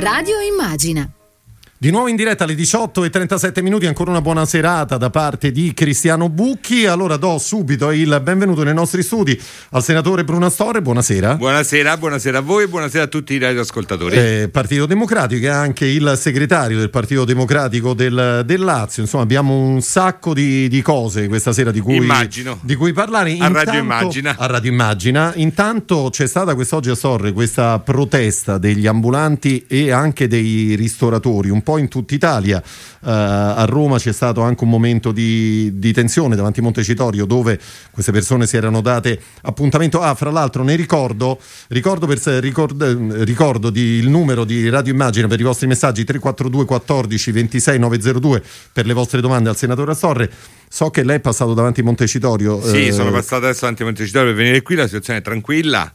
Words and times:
Radio 0.00 0.40
Immagina. 0.40 1.19
Di 1.82 1.90
nuovo 1.90 2.08
in 2.08 2.16
diretta 2.16 2.44
alle 2.44 2.54
18 2.54 3.04
e 3.04 3.08
37 3.08 3.62
minuti, 3.62 3.86
ancora 3.86 4.10
una 4.10 4.20
buona 4.20 4.44
serata 4.44 4.98
da 4.98 5.08
parte 5.08 5.50
di 5.50 5.72
Cristiano 5.72 6.28
Bucchi. 6.28 6.84
Allora 6.84 7.16
do 7.16 7.38
subito 7.38 7.90
il 7.90 8.20
benvenuto 8.22 8.62
nei 8.64 8.74
nostri 8.74 9.02
studi 9.02 9.40
al 9.70 9.82
senatore 9.82 10.22
Bruno 10.22 10.44
Astore, 10.44 10.82
buonasera. 10.82 11.36
Buonasera, 11.36 11.96
buonasera 11.96 12.36
a 12.36 12.40
voi 12.42 12.64
e 12.64 12.68
buonasera 12.68 13.04
a 13.04 13.06
tutti 13.06 13.32
i 13.32 13.38
radioascoltatori. 13.38 14.14
Eh, 14.14 14.50
Partito 14.52 14.84
Democratico, 14.84 15.46
è 15.46 15.48
anche 15.48 15.86
il 15.86 16.12
segretario 16.18 16.76
del 16.76 16.90
Partito 16.90 17.24
Democratico 17.24 17.94
del, 17.94 18.42
del 18.44 18.60
Lazio. 18.60 19.00
Insomma, 19.00 19.22
abbiamo 19.22 19.56
un 19.56 19.80
sacco 19.80 20.34
di, 20.34 20.68
di 20.68 20.82
cose 20.82 21.28
questa 21.28 21.54
sera 21.54 21.70
di 21.70 21.80
cui, 21.80 22.06
di 22.60 22.74
cui 22.74 22.92
parlare. 22.92 23.34
A 23.38 23.48
Radio 23.48 23.80
Immagina. 23.80 24.34
A 24.36 24.44
Radio 24.44 24.70
Immagina. 24.70 25.32
Intanto 25.36 26.10
c'è 26.10 26.26
stata 26.26 26.54
quest'oggi 26.54 26.90
a 26.90 26.94
Sorre 26.94 27.32
questa 27.32 27.78
protesta 27.78 28.58
degli 28.58 28.86
ambulanti 28.86 29.64
e 29.66 29.90
anche 29.90 30.28
dei 30.28 30.74
ristoratori, 30.74 31.48
un 31.48 31.62
po' 31.62 31.68
po' 31.70 31.78
in 31.78 31.88
tutta 31.88 32.14
Italia. 32.14 32.58
Uh, 32.58 33.08
a 33.08 33.64
Roma 33.66 33.98
c'è 33.98 34.12
stato 34.12 34.42
anche 34.42 34.64
un 34.64 34.70
momento 34.70 35.12
di, 35.12 35.70
di, 35.74 35.92
tensione 35.92 36.34
davanti 36.34 36.60
a 36.60 36.62
Montecitorio 36.62 37.24
dove 37.24 37.58
queste 37.90 38.12
persone 38.12 38.46
si 38.46 38.56
erano 38.56 38.80
date 38.80 39.20
appuntamento. 39.42 40.00
Ah, 40.00 40.14
fra 40.14 40.30
l'altro 40.30 40.64
ne 40.64 40.74
ricordo, 40.74 41.38
ricordo, 41.68 42.06
per, 42.06 42.18
ricordo, 42.40 43.24
ricordo 43.24 43.70
di, 43.70 43.80
il 43.80 44.08
numero 44.08 44.44
di 44.44 44.68
Radio 44.68 44.92
Immagine 44.92 45.28
per 45.28 45.38
i 45.38 45.44
vostri 45.44 45.66
messaggi 45.66 46.04
342 46.04 46.64
14 46.64 47.32
26 47.32 47.78
902 47.78 48.42
per 48.72 48.86
le 48.86 48.92
vostre 48.92 49.20
domande 49.20 49.48
al 49.48 49.56
senatore 49.56 49.92
Astorre. 49.92 50.30
So 50.68 50.90
che 50.90 51.04
lei 51.04 51.16
è 51.16 51.20
passato 51.20 51.54
davanti 51.54 51.80
a 51.80 51.84
Montecitorio. 51.84 52.60
Sì, 52.62 52.88
eh... 52.88 52.92
sono 52.92 53.10
passato 53.10 53.44
adesso 53.44 53.60
davanti 53.60 53.82
a 53.82 53.84
Montecitorio 53.86 54.28
per 54.28 54.36
venire 54.36 54.62
qui, 54.62 54.74
la 54.74 54.86
situazione 54.86 55.20
è 55.20 55.22
tranquilla. 55.22 55.92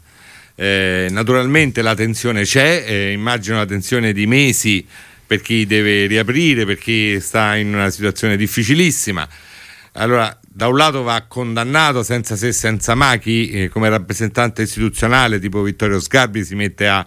Eh, 0.58 1.08
naturalmente 1.12 1.82
la 1.82 1.96
tensione 1.96 2.44
c'è, 2.44 2.86
eh, 2.88 3.12
immagino 3.12 3.58
la 3.58 3.66
tensione 3.66 4.14
di 4.14 4.26
mesi 4.26 4.88
per 5.26 5.42
chi 5.42 5.66
deve 5.66 6.06
riaprire, 6.06 6.66
per 6.66 6.78
chi 6.78 7.20
sta 7.20 7.56
in 7.56 7.74
una 7.74 7.90
situazione 7.90 8.38
difficilissima. 8.38 9.28
Allora, 9.94 10.38
da 10.42 10.68
un 10.68 10.78
lato 10.78 11.04
va 11.04 11.24
condannato 11.28 12.04
senza 12.04 12.36
se 12.36 12.52
senza 12.52 12.96
ma 12.96 13.18
chi 13.18 13.50
eh, 13.50 13.70
come 13.70 13.90
rappresentante 13.90 14.64
istituzionale 14.64 15.40
tipo 15.40 15.62
Vittorio 15.62 16.00
Sgarbi 16.00 16.44
si 16.44 16.56
mette 16.56 16.88
a 16.88 17.06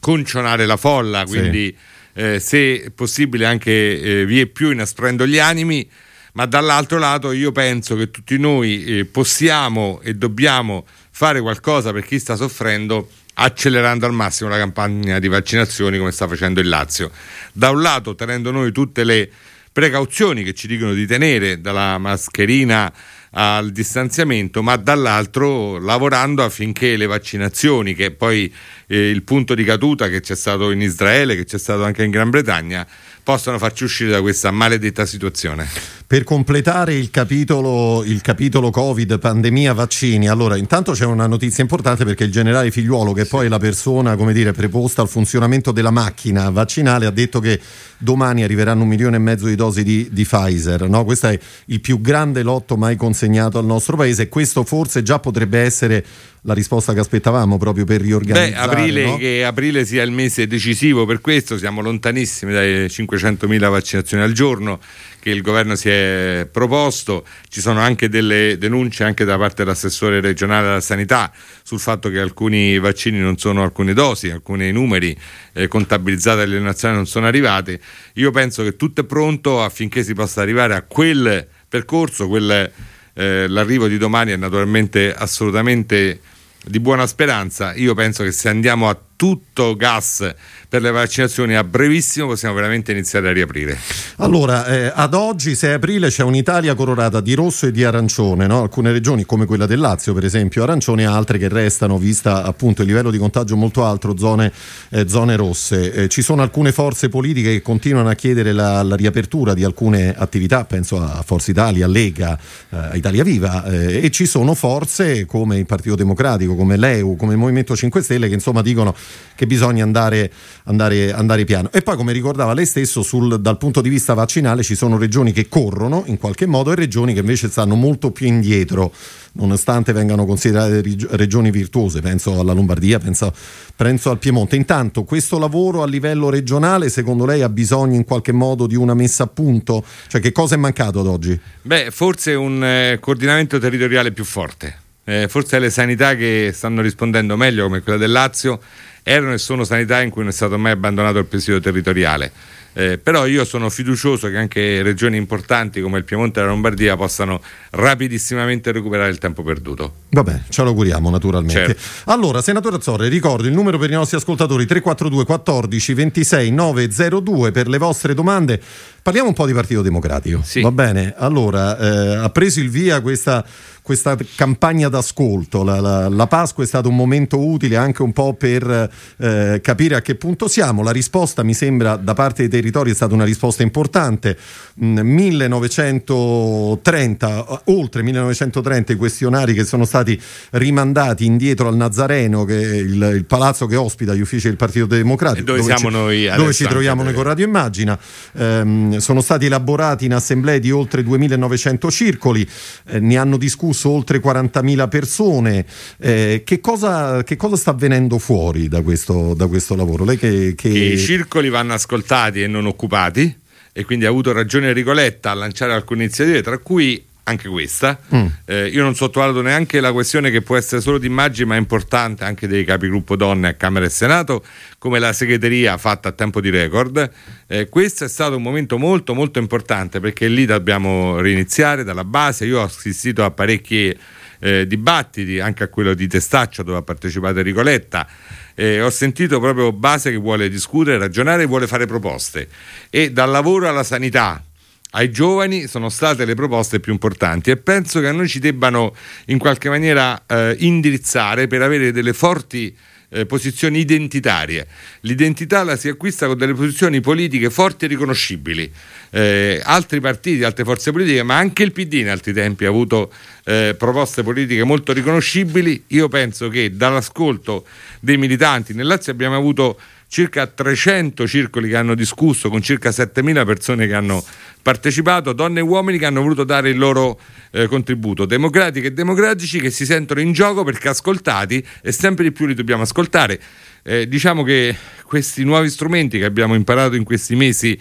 concionare 0.00 0.64
la 0.66 0.76
folla, 0.76 1.24
quindi 1.24 1.76
sì. 2.14 2.20
eh, 2.20 2.40
se 2.40 2.92
possibile 2.94 3.46
anche 3.46 4.00
eh, 4.00 4.26
vi 4.26 4.40
è 4.40 4.46
più 4.46 4.70
inasprendo 4.70 5.26
gli 5.26 5.38
animi, 5.38 5.88
ma 6.32 6.46
dall'altro 6.46 6.98
lato 6.98 7.32
io 7.32 7.52
penso 7.52 7.96
che 7.96 8.10
tutti 8.10 8.38
noi 8.38 8.84
eh, 8.84 9.04
possiamo 9.04 10.00
e 10.02 10.14
dobbiamo 10.14 10.86
fare 11.10 11.40
qualcosa 11.40 11.92
per 11.92 12.04
chi 12.04 12.18
sta 12.18 12.36
soffrendo 12.36 13.08
accelerando 13.42 14.06
al 14.06 14.12
massimo 14.12 14.50
la 14.50 14.58
campagna 14.58 15.18
di 15.18 15.28
vaccinazioni 15.28 15.98
come 15.98 16.10
sta 16.10 16.28
facendo 16.28 16.60
il 16.60 16.68
Lazio. 16.68 17.10
Da 17.52 17.70
un 17.70 17.80
lato 17.80 18.14
tenendo 18.14 18.50
noi 18.50 18.70
tutte 18.70 19.02
le 19.02 19.30
precauzioni 19.72 20.42
che 20.42 20.52
ci 20.52 20.66
dicono 20.66 20.92
di 20.92 21.06
tenere, 21.06 21.60
dalla 21.60 21.96
mascherina 21.98 22.92
al 23.32 23.70
distanziamento, 23.70 24.62
ma 24.62 24.76
dall'altro 24.76 25.78
lavorando 25.78 26.42
affinché 26.42 26.96
le 26.96 27.06
vaccinazioni, 27.06 27.94
che 27.94 28.06
è 28.06 28.10
poi 28.10 28.52
eh, 28.88 29.08
il 29.08 29.22
punto 29.22 29.54
di 29.54 29.64
caduta 29.64 30.08
che 30.08 30.20
c'è 30.20 30.34
stato 30.34 30.70
in 30.70 30.82
Israele, 30.82 31.36
che 31.36 31.44
c'è 31.44 31.58
stato 31.58 31.84
anche 31.84 32.02
in 32.02 32.10
Gran 32.10 32.28
Bretagna, 32.28 32.86
possano 33.30 33.58
farci 33.58 33.84
uscire 33.84 34.10
da 34.10 34.20
questa 34.20 34.50
maledetta 34.50 35.06
situazione. 35.06 35.68
Per 36.04 36.24
completare 36.24 36.94
il 36.94 37.10
capitolo, 37.10 38.02
il 38.04 38.20
capitolo 38.20 38.70
Covid, 38.70 39.20
pandemia, 39.20 39.72
vaccini, 39.72 40.28
allora 40.28 40.56
intanto 40.56 40.90
c'è 40.90 41.04
una 41.04 41.28
notizia 41.28 41.62
importante 41.62 42.04
perché 42.04 42.24
il 42.24 42.32
generale 42.32 42.72
Figliuolo, 42.72 43.12
che 43.12 43.22
sì. 43.22 43.28
poi 43.28 43.46
è 43.46 43.48
la 43.48 43.60
persona 43.60 44.16
dire, 44.32 44.50
preposta 44.50 45.02
al 45.02 45.08
funzionamento 45.08 45.70
della 45.70 45.92
macchina 45.92 46.50
vaccinale, 46.50 47.06
ha 47.06 47.12
detto 47.12 47.38
che 47.38 47.60
domani 47.98 48.42
arriveranno 48.42 48.82
un 48.82 48.88
milione 48.88 49.14
e 49.16 49.20
mezzo 49.20 49.46
di 49.46 49.54
dosi 49.54 49.84
di, 49.84 50.08
di 50.10 50.24
Pfizer. 50.24 50.88
No? 50.88 51.04
Questo 51.04 51.28
è 51.28 51.38
il 51.66 51.80
più 51.80 52.00
grande 52.00 52.42
lotto 52.42 52.76
mai 52.76 52.96
consegnato 52.96 53.58
al 53.58 53.64
nostro 53.64 53.96
paese 53.96 54.22
e 54.22 54.28
questo 54.28 54.64
forse 54.64 55.04
già 55.04 55.20
potrebbe 55.20 55.60
essere 55.60 56.04
la 56.42 56.54
risposta 56.54 56.94
che 56.94 57.00
aspettavamo 57.00 57.58
proprio 57.58 57.84
per 57.84 58.00
riorganizzare. 58.00 58.50
Beh, 58.50 58.56
aprile, 58.56 59.04
no? 59.04 59.16
che 59.16 59.44
aprile 59.44 59.84
sia 59.84 60.02
il 60.02 60.10
mese 60.10 60.46
decisivo 60.46 61.04
per 61.04 61.20
questo, 61.20 61.58
siamo 61.58 61.82
lontanissimi 61.82 62.52
dai 62.52 62.86
500.000 62.86 63.68
vaccinazioni 63.68 64.22
al 64.22 64.32
giorno 64.32 64.80
che 65.20 65.30
il 65.30 65.42
governo 65.42 65.74
si 65.74 65.90
è 65.90 66.48
proposto, 66.50 67.26
ci 67.48 67.60
sono 67.60 67.80
anche 67.80 68.08
delle 68.08 68.56
denunce 68.58 69.04
anche 69.04 69.24
da 69.24 69.36
parte 69.36 69.64
dell'assessore 69.64 70.20
regionale 70.20 70.66
della 70.66 70.80
sanità 70.80 71.30
sul 71.62 71.78
fatto 71.78 72.08
che 72.08 72.18
alcuni 72.18 72.78
vaccini 72.78 73.18
non 73.18 73.36
sono 73.36 73.62
alcune 73.62 73.92
dosi, 73.92 74.30
alcuni 74.30 74.72
numeri 74.72 75.14
eh, 75.52 75.68
contabilizzati 75.68 76.40
alle 76.40 76.58
nazionali 76.58 77.00
non 77.00 77.06
sono 77.06 77.26
arrivati. 77.26 77.78
Io 78.14 78.30
penso 78.30 78.62
che 78.62 78.76
tutto 78.76 79.02
è 79.02 79.04
pronto 79.04 79.62
affinché 79.62 80.02
si 80.02 80.14
possa 80.14 80.40
arrivare 80.40 80.74
a 80.74 80.82
quel 80.82 81.46
percorso, 81.68 82.26
quel, 82.26 82.70
eh, 83.14 83.46
l'arrivo 83.48 83.88
di 83.88 83.98
domani 83.98 84.32
è 84.32 84.36
naturalmente 84.36 85.14
assolutamente 85.14 86.20
di 86.64 86.80
buona 86.80 87.06
speranza. 87.06 87.74
Io 87.74 87.94
penso 87.94 88.22
che 88.22 88.32
se 88.32 88.48
andiamo 88.48 88.88
a 88.88 88.98
tutto 89.16 89.76
gas 89.76 90.34
per 90.70 90.82
le 90.82 90.92
vaccinazioni 90.92 91.56
a 91.56 91.64
brevissimo 91.64 92.28
possiamo 92.28 92.54
veramente 92.54 92.92
iniziare 92.92 93.30
a 93.30 93.32
riaprire. 93.32 93.76
Allora, 94.18 94.66
eh, 94.66 94.92
ad 94.94 95.14
oggi 95.14 95.56
6 95.56 95.72
aprile 95.72 96.10
c'è 96.10 96.22
un'Italia 96.22 96.76
colorata 96.76 97.20
di 97.20 97.34
rosso 97.34 97.66
e 97.66 97.72
di 97.72 97.82
arancione, 97.82 98.46
no? 98.46 98.62
alcune 98.62 98.92
regioni 98.92 99.24
come 99.24 99.46
quella 99.46 99.66
del 99.66 99.80
Lazio 99.80 100.14
per 100.14 100.24
esempio 100.24 100.62
arancione, 100.62 101.04
altre 101.06 101.38
che 101.38 101.48
restano, 101.48 101.98
vista 101.98 102.44
appunto 102.44 102.82
il 102.82 102.86
livello 102.86 103.10
di 103.10 103.18
contagio 103.18 103.56
molto 103.56 103.84
alto, 103.84 104.16
zone, 104.16 104.52
eh, 104.90 105.08
zone 105.08 105.34
rosse. 105.34 105.92
Eh, 105.92 106.08
ci 106.08 106.22
sono 106.22 106.40
alcune 106.40 106.70
forze 106.70 107.08
politiche 107.08 107.50
che 107.50 107.62
continuano 107.62 108.08
a 108.08 108.14
chiedere 108.14 108.52
la, 108.52 108.80
la 108.84 108.94
riapertura 108.94 109.54
di 109.54 109.64
alcune 109.64 110.14
attività, 110.16 110.64
penso 110.66 111.02
a 111.02 111.20
Forza 111.26 111.50
Italia, 111.50 111.88
Lega, 111.88 112.38
eh, 112.70 112.76
a 112.76 112.94
Italia 112.94 113.24
Viva 113.24 113.64
eh, 113.64 114.04
e 114.04 114.10
ci 114.10 114.24
sono 114.24 114.54
forze 114.54 115.26
come 115.26 115.58
il 115.58 115.66
Partito 115.66 115.96
Democratico, 115.96 116.54
come 116.54 116.76
l'EU, 116.76 117.16
come 117.16 117.32
il 117.32 117.38
Movimento 117.40 117.74
5 117.74 118.02
Stelle 118.02 118.28
che 118.28 118.34
insomma 118.34 118.62
dicono 118.62 118.94
che 119.34 119.46
bisogna 119.48 119.82
andare 119.82 120.30
andare, 120.70 121.12
andare 121.12 121.44
piano. 121.44 121.70
E 121.72 121.82
poi, 121.82 121.96
come 121.96 122.12
ricordava 122.12 122.54
lei 122.54 122.64
stesso, 122.64 123.02
sul, 123.02 123.40
dal 123.40 123.58
punto 123.58 123.80
di 123.80 123.88
vista 123.88 124.14
vaccinale 124.14 124.62
ci 124.62 124.74
sono 124.74 124.96
regioni 124.96 125.32
che 125.32 125.48
corrono 125.48 126.04
in 126.06 126.16
qualche 126.16 126.46
modo 126.46 126.72
e 126.72 126.76
regioni 126.76 127.12
che 127.12 127.20
invece 127.20 127.50
stanno 127.50 127.74
molto 127.74 128.10
più 128.12 128.26
indietro, 128.26 128.92
nonostante 129.32 129.92
vengano 129.92 130.24
considerate 130.24 130.82
regioni 131.10 131.50
virtuose. 131.50 132.00
Penso 132.00 132.38
alla 132.38 132.52
Lombardia, 132.52 132.98
penso, 132.98 133.32
penso 133.76 134.10
al 134.10 134.18
Piemonte. 134.18 134.56
Intanto, 134.56 135.04
questo 135.04 135.38
lavoro 135.38 135.82
a 135.82 135.86
livello 135.86 136.30
regionale, 136.30 136.88
secondo 136.88 137.26
lei, 137.26 137.42
ha 137.42 137.48
bisogno 137.48 137.96
in 137.96 138.04
qualche 138.04 138.32
modo 138.32 138.66
di 138.66 138.76
una 138.76 138.94
messa 138.94 139.24
a 139.24 139.26
punto? 139.26 139.84
Cioè, 140.06 140.20
che 140.20 140.32
cosa 140.32 140.54
è 140.54 140.58
mancato 140.58 141.00
ad 141.00 141.06
oggi? 141.06 141.38
Beh, 141.62 141.90
forse 141.90 142.34
un 142.34 142.64
eh, 142.64 142.98
coordinamento 143.00 143.58
territoriale 143.58 144.12
più 144.12 144.24
forte. 144.24 144.88
Eh, 145.02 145.26
forse 145.28 145.58
le 145.58 145.70
sanità 145.70 146.14
che 146.14 146.52
stanno 146.54 146.82
rispondendo 146.82 147.36
meglio, 147.36 147.64
come 147.64 147.80
quella 147.80 147.98
del 147.98 148.12
Lazio, 148.12 148.60
erano 149.02 149.32
e 149.32 149.38
sono 149.38 149.64
sanità 149.64 150.00
in 150.00 150.10
cui 150.10 150.22
non 150.22 150.30
è 150.30 150.34
stato 150.34 150.58
mai 150.58 150.72
abbandonato 150.72 151.18
il 151.18 151.26
presidio 151.26 151.60
territoriale. 151.60 152.32
Eh, 152.72 152.98
però 152.98 153.26
io 153.26 153.44
sono 153.44 153.68
fiducioso 153.68 154.28
che 154.28 154.36
anche 154.36 154.80
regioni 154.82 155.16
importanti 155.16 155.80
come 155.80 155.98
il 155.98 156.04
Piemonte 156.04 156.38
e 156.38 156.44
la 156.44 156.50
Lombardia 156.50 156.96
possano 156.96 157.42
rapidissimamente 157.70 158.70
recuperare 158.70 159.10
il 159.10 159.18
tempo 159.18 159.42
perduto. 159.42 159.94
Vabbè, 160.10 160.42
ce 160.48 160.62
lo 160.62 160.68
auguriamo 160.68 161.10
naturalmente. 161.10 161.74
Certo. 161.74 162.10
Allora, 162.10 162.40
senatore 162.40 162.76
Azzorre, 162.76 163.08
ricordo 163.08 163.48
il 163.48 163.54
numero 163.54 163.76
per 163.76 163.90
i 163.90 163.94
nostri 163.94 164.18
ascoltatori 164.18 164.66
342 164.66 165.24
14 165.24 165.94
26 165.94 166.50
902 166.52 167.50
per 167.50 167.66
le 167.68 167.78
vostre 167.78 168.14
domande. 168.14 168.60
Parliamo 169.02 169.28
un 169.28 169.34
po' 169.34 169.46
di 169.46 169.52
Partito 169.52 169.82
Democratico. 169.82 170.40
Sì. 170.42 170.60
Va 170.60 170.70
bene? 170.70 171.14
Allora, 171.16 171.78
eh, 171.78 172.16
ha 172.16 172.30
preso 172.30 172.60
il 172.60 172.70
via 172.70 173.00
questa 173.00 173.44
questa 173.90 174.16
campagna 174.36 174.88
d'ascolto. 174.88 175.64
La, 175.64 175.80
la, 175.80 176.08
la, 176.08 176.28
Pasqua 176.28 176.62
è 176.62 176.66
stato 176.66 176.88
un 176.88 176.94
momento 176.94 177.44
utile 177.44 177.74
anche 177.76 178.02
un 178.02 178.12
po' 178.12 178.34
per 178.34 178.88
eh, 179.16 179.58
capire 179.60 179.96
a 179.96 180.00
che 180.00 180.14
punto 180.14 180.46
siamo. 180.46 180.84
La 180.84 180.92
risposta 180.92 181.42
mi 181.42 181.54
sembra 181.54 181.96
da 181.96 182.14
parte 182.14 182.42
dei 182.42 182.50
territori 182.50 182.92
è 182.92 182.94
stata 182.94 183.14
una 183.14 183.24
risposta 183.24 183.64
importante. 183.64 184.38
1930, 184.76 187.28
mm, 187.28 187.32
oltre 187.64 188.02
1930 188.02 188.92
i 188.92 188.96
questionari 188.96 189.54
che 189.54 189.64
sono 189.64 189.84
stati 189.84 190.16
rimandati 190.50 191.24
indietro 191.24 191.66
al 191.66 191.74
Nazareno, 191.74 192.44
che 192.44 192.60
è 192.60 192.76
il, 192.76 193.10
il 193.14 193.24
palazzo 193.24 193.66
che 193.66 193.74
ospita 193.74 194.14
gli 194.14 194.20
uffici 194.20 194.46
del 194.46 194.56
Partito 194.56 194.86
Democratico, 194.86 195.46
dove, 195.46 195.62
dove, 195.62 195.76
ci, 195.76 195.88
noi 195.88 196.30
dove 196.36 196.52
ci 196.52 196.62
troviamo 196.64 197.02
noi 197.02 197.14
con 197.14 197.24
Radio 197.24 197.46
Immagina. 197.46 197.98
Ehm, 198.34 198.89
sono 198.98 199.20
stati 199.20 199.46
elaborati 199.46 200.04
in 200.04 200.14
assemblee 200.14 200.58
di 200.58 200.70
oltre 200.70 201.02
2900 201.02 201.90
circoli, 201.90 202.48
eh, 202.86 203.00
ne 203.00 203.16
hanno 203.16 203.36
discusso 203.36 203.90
oltre 203.90 204.20
40.000 204.20 204.88
persone. 204.88 205.64
Eh, 205.98 206.42
che, 206.44 206.60
cosa, 206.60 207.22
che, 207.22 207.36
cosa, 207.36 207.56
sta 207.56 207.70
avvenendo 207.70 208.18
fuori 208.18 208.68
da 208.68 208.82
questo, 208.82 209.34
da 209.34 209.46
questo 209.46 209.74
lavoro? 209.76 210.04
Lei 210.04 210.16
che... 210.16 210.54
che 210.56 210.68
i 210.68 210.98
circoli 210.98 211.48
vanno 211.48 211.74
ascoltati 211.74 212.42
e 212.42 212.46
non 212.46 212.66
occupati 212.66 213.38
e 213.72 213.84
quindi 213.84 214.04
ha 214.04 214.08
avuto 214.08 214.32
ragione 214.32 214.72
Ricoletta 214.72 215.30
a 215.30 215.34
lanciare 215.34 215.72
alcune 215.72 216.04
iniziative, 216.04 216.42
tra 216.42 216.58
cui 216.58 217.02
anche 217.30 217.48
questa. 217.48 217.98
Mm. 218.14 218.26
Eh, 218.44 218.66
io 218.68 218.82
non 218.82 218.94
sottovaluto 218.94 219.40
neanche 219.40 219.80
la 219.80 219.92
questione 219.92 220.30
che 220.30 220.42
può 220.42 220.56
essere 220.56 220.80
solo 220.80 220.98
di 220.98 221.06
immagini, 221.06 221.48
ma 221.48 221.54
è 221.54 221.58
importante 221.58 222.24
anche 222.24 222.46
dei 222.46 222.64
capigruppo 222.64 223.16
donne 223.16 223.48
a 223.48 223.54
Camera 223.54 223.86
e 223.86 223.88
Senato, 223.88 224.44
come 224.78 224.98
la 224.98 225.12
segreteria 225.12 225.76
fatta 225.78 226.10
a 226.10 226.12
tempo 226.12 226.40
di 226.40 226.50
record. 226.50 227.10
Eh, 227.46 227.68
questo 227.68 228.04
è 228.04 228.08
stato 228.08 228.36
un 228.36 228.42
momento 228.42 228.78
molto 228.78 229.14
molto 229.14 229.38
importante 229.38 230.00
perché 230.00 230.28
lì 230.28 230.44
dobbiamo 230.44 231.20
riniziare 231.20 231.84
dalla 231.84 232.04
base. 232.04 232.44
Io 232.44 232.60
ho 232.60 232.64
assistito 232.64 233.24
a 233.24 233.30
parecchi 233.30 233.96
eh, 234.40 234.66
dibattiti, 234.66 235.38
anche 235.38 235.64
a 235.64 235.68
quello 235.68 235.94
di 235.94 236.06
Testaccio 236.06 236.62
dove 236.62 236.78
ha 236.78 236.82
partecipato 236.82 237.38
Enrico 237.38 237.62
Letta. 237.62 238.06
Eh, 238.54 238.82
ho 238.82 238.90
sentito 238.90 239.40
proprio 239.40 239.72
base 239.72 240.10
che 240.10 240.16
vuole 240.16 240.48
discutere, 240.48 240.98
ragionare, 240.98 241.46
vuole 241.46 241.66
fare 241.66 241.86
proposte 241.86 242.48
e 242.90 243.10
dal 243.12 243.30
lavoro 243.30 243.68
alla 243.68 243.84
sanità 243.84 244.42
ai 244.90 245.10
giovani 245.10 245.66
sono 245.66 245.88
state 245.88 246.24
le 246.24 246.34
proposte 246.34 246.80
più 246.80 246.92
importanti 246.92 247.50
e 247.50 247.56
penso 247.56 248.00
che 248.00 248.08
a 248.08 248.12
noi 248.12 248.28
ci 248.28 248.38
debbano 248.38 248.94
in 249.26 249.38
qualche 249.38 249.68
maniera 249.68 250.22
eh, 250.26 250.56
indirizzare 250.58 251.46
per 251.46 251.62
avere 251.62 251.92
delle 251.92 252.12
forti 252.12 252.74
eh, 253.10 253.26
posizioni 253.26 253.80
identitarie. 253.80 254.66
L'identità 255.00 255.62
la 255.62 255.76
si 255.76 255.88
acquista 255.88 256.26
con 256.26 256.38
delle 256.38 256.54
posizioni 256.54 257.00
politiche 257.00 257.50
forti 257.50 257.84
e 257.84 257.88
riconoscibili. 257.88 258.70
Eh, 259.10 259.60
altri 259.62 260.00
partiti, 260.00 260.42
altre 260.42 260.64
forze 260.64 260.92
politiche, 260.92 261.22
ma 261.22 261.36
anche 261.36 261.62
il 261.62 261.72
PD 261.72 261.94
in 261.94 262.08
altri 262.08 262.32
tempi 262.32 262.64
ha 262.64 262.68
avuto 262.68 263.12
eh, 263.44 263.74
proposte 263.76 264.22
politiche 264.22 264.64
molto 264.64 264.92
riconoscibili. 264.92 265.84
Io 265.88 266.08
penso 266.08 266.48
che 266.48 266.76
dall'ascolto 266.76 267.66
dei 268.00 268.16
militanti 268.16 268.74
nel 268.74 268.86
Lazio 268.86 269.12
abbiamo 269.12 269.36
avuto 269.36 269.78
circa 270.10 270.48
300 270.48 271.24
circoli 271.28 271.68
che 271.68 271.76
hanno 271.76 271.94
discusso 271.94 272.50
con 272.50 272.60
circa 272.60 272.90
7.000 272.90 273.46
persone 273.46 273.86
che 273.86 273.94
hanno 273.94 274.24
partecipato, 274.60 275.32
donne 275.32 275.60
e 275.60 275.62
uomini 275.62 275.98
che 275.98 276.06
hanno 276.06 276.20
voluto 276.20 276.42
dare 276.42 276.70
il 276.70 276.78
loro 276.78 277.20
eh, 277.52 277.68
contributo, 277.68 278.24
democratiche 278.24 278.88
e 278.88 278.92
democratici 278.92 279.60
che 279.60 279.70
si 279.70 279.86
sentono 279.86 280.20
in 280.20 280.32
gioco 280.32 280.64
perché 280.64 280.88
ascoltati 280.88 281.64
e 281.80 281.92
sempre 281.92 282.24
di 282.24 282.32
più 282.32 282.46
li 282.46 282.54
dobbiamo 282.54 282.82
ascoltare. 282.82 283.40
Eh, 283.84 284.08
diciamo 284.08 284.42
che 284.42 284.76
questi 285.04 285.44
nuovi 285.44 285.70
strumenti 285.70 286.18
che 286.18 286.24
abbiamo 286.24 286.56
imparato 286.56 286.96
in 286.96 287.04
questi 287.04 287.36
mesi 287.36 287.78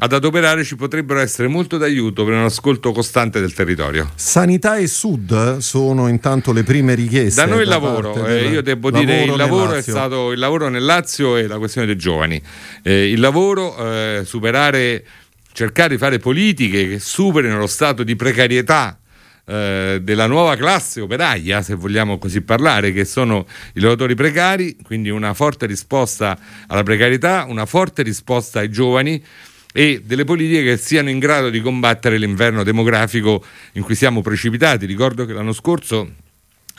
ad 0.00 0.12
adoperare 0.12 0.62
ci 0.62 0.76
potrebbero 0.76 1.18
essere 1.18 1.48
molto 1.48 1.76
d'aiuto 1.76 2.24
per 2.24 2.34
un 2.34 2.44
ascolto 2.44 2.92
costante 2.92 3.40
del 3.40 3.52
territorio. 3.52 4.12
Sanità 4.14 4.76
e 4.76 4.86
Sud 4.86 5.56
sono 5.58 6.06
intanto 6.06 6.52
le 6.52 6.62
prime 6.62 6.94
richieste. 6.94 7.44
Da 7.44 7.50
noi 7.50 7.62
il 7.62 7.68
lavoro, 7.68 8.24
eh, 8.24 8.46
io 8.46 8.62
devo 8.62 8.92
dire 8.92 9.24
il 9.24 9.34
lavoro 9.34 9.72
è 9.72 9.82
stato 9.82 10.30
il 10.30 10.38
lavoro 10.38 10.68
nel 10.68 10.84
Lazio 10.84 11.36
e 11.36 11.48
la 11.48 11.58
questione 11.58 11.88
dei 11.88 11.96
giovani. 11.96 12.40
Eh, 12.84 13.10
il 13.10 13.18
lavoro, 13.18 13.76
eh, 13.76 14.22
superare, 14.24 15.04
cercare 15.52 15.88
di 15.88 15.98
fare 15.98 16.20
politiche 16.20 16.88
che 16.88 16.98
superino 17.00 17.58
lo 17.58 17.66
stato 17.66 18.04
di 18.04 18.14
precarietà 18.14 19.00
eh, 19.46 19.98
della 20.00 20.28
nuova 20.28 20.54
classe 20.54 21.00
operaia, 21.00 21.60
se 21.62 21.74
vogliamo 21.74 22.18
così 22.18 22.42
parlare, 22.42 22.92
che 22.92 23.04
sono 23.04 23.46
i 23.74 23.80
lavoratori 23.80 24.14
precari, 24.14 24.76
quindi 24.80 25.10
una 25.10 25.34
forte 25.34 25.66
risposta 25.66 26.38
alla 26.68 26.84
precarietà, 26.84 27.46
una 27.48 27.66
forte 27.66 28.02
risposta 28.04 28.60
ai 28.60 28.70
giovani 28.70 29.20
e 29.78 30.02
delle 30.04 30.24
politiche 30.24 30.64
che 30.64 30.76
siano 30.76 31.08
in 31.08 31.20
grado 31.20 31.50
di 31.50 31.60
combattere 31.60 32.18
l'inverno 32.18 32.64
demografico 32.64 33.44
in 33.74 33.84
cui 33.84 33.94
siamo 33.94 34.22
precipitati. 34.22 34.86
Ricordo 34.86 35.24
che 35.24 35.32
l'anno 35.32 35.52
scorso 35.52 36.26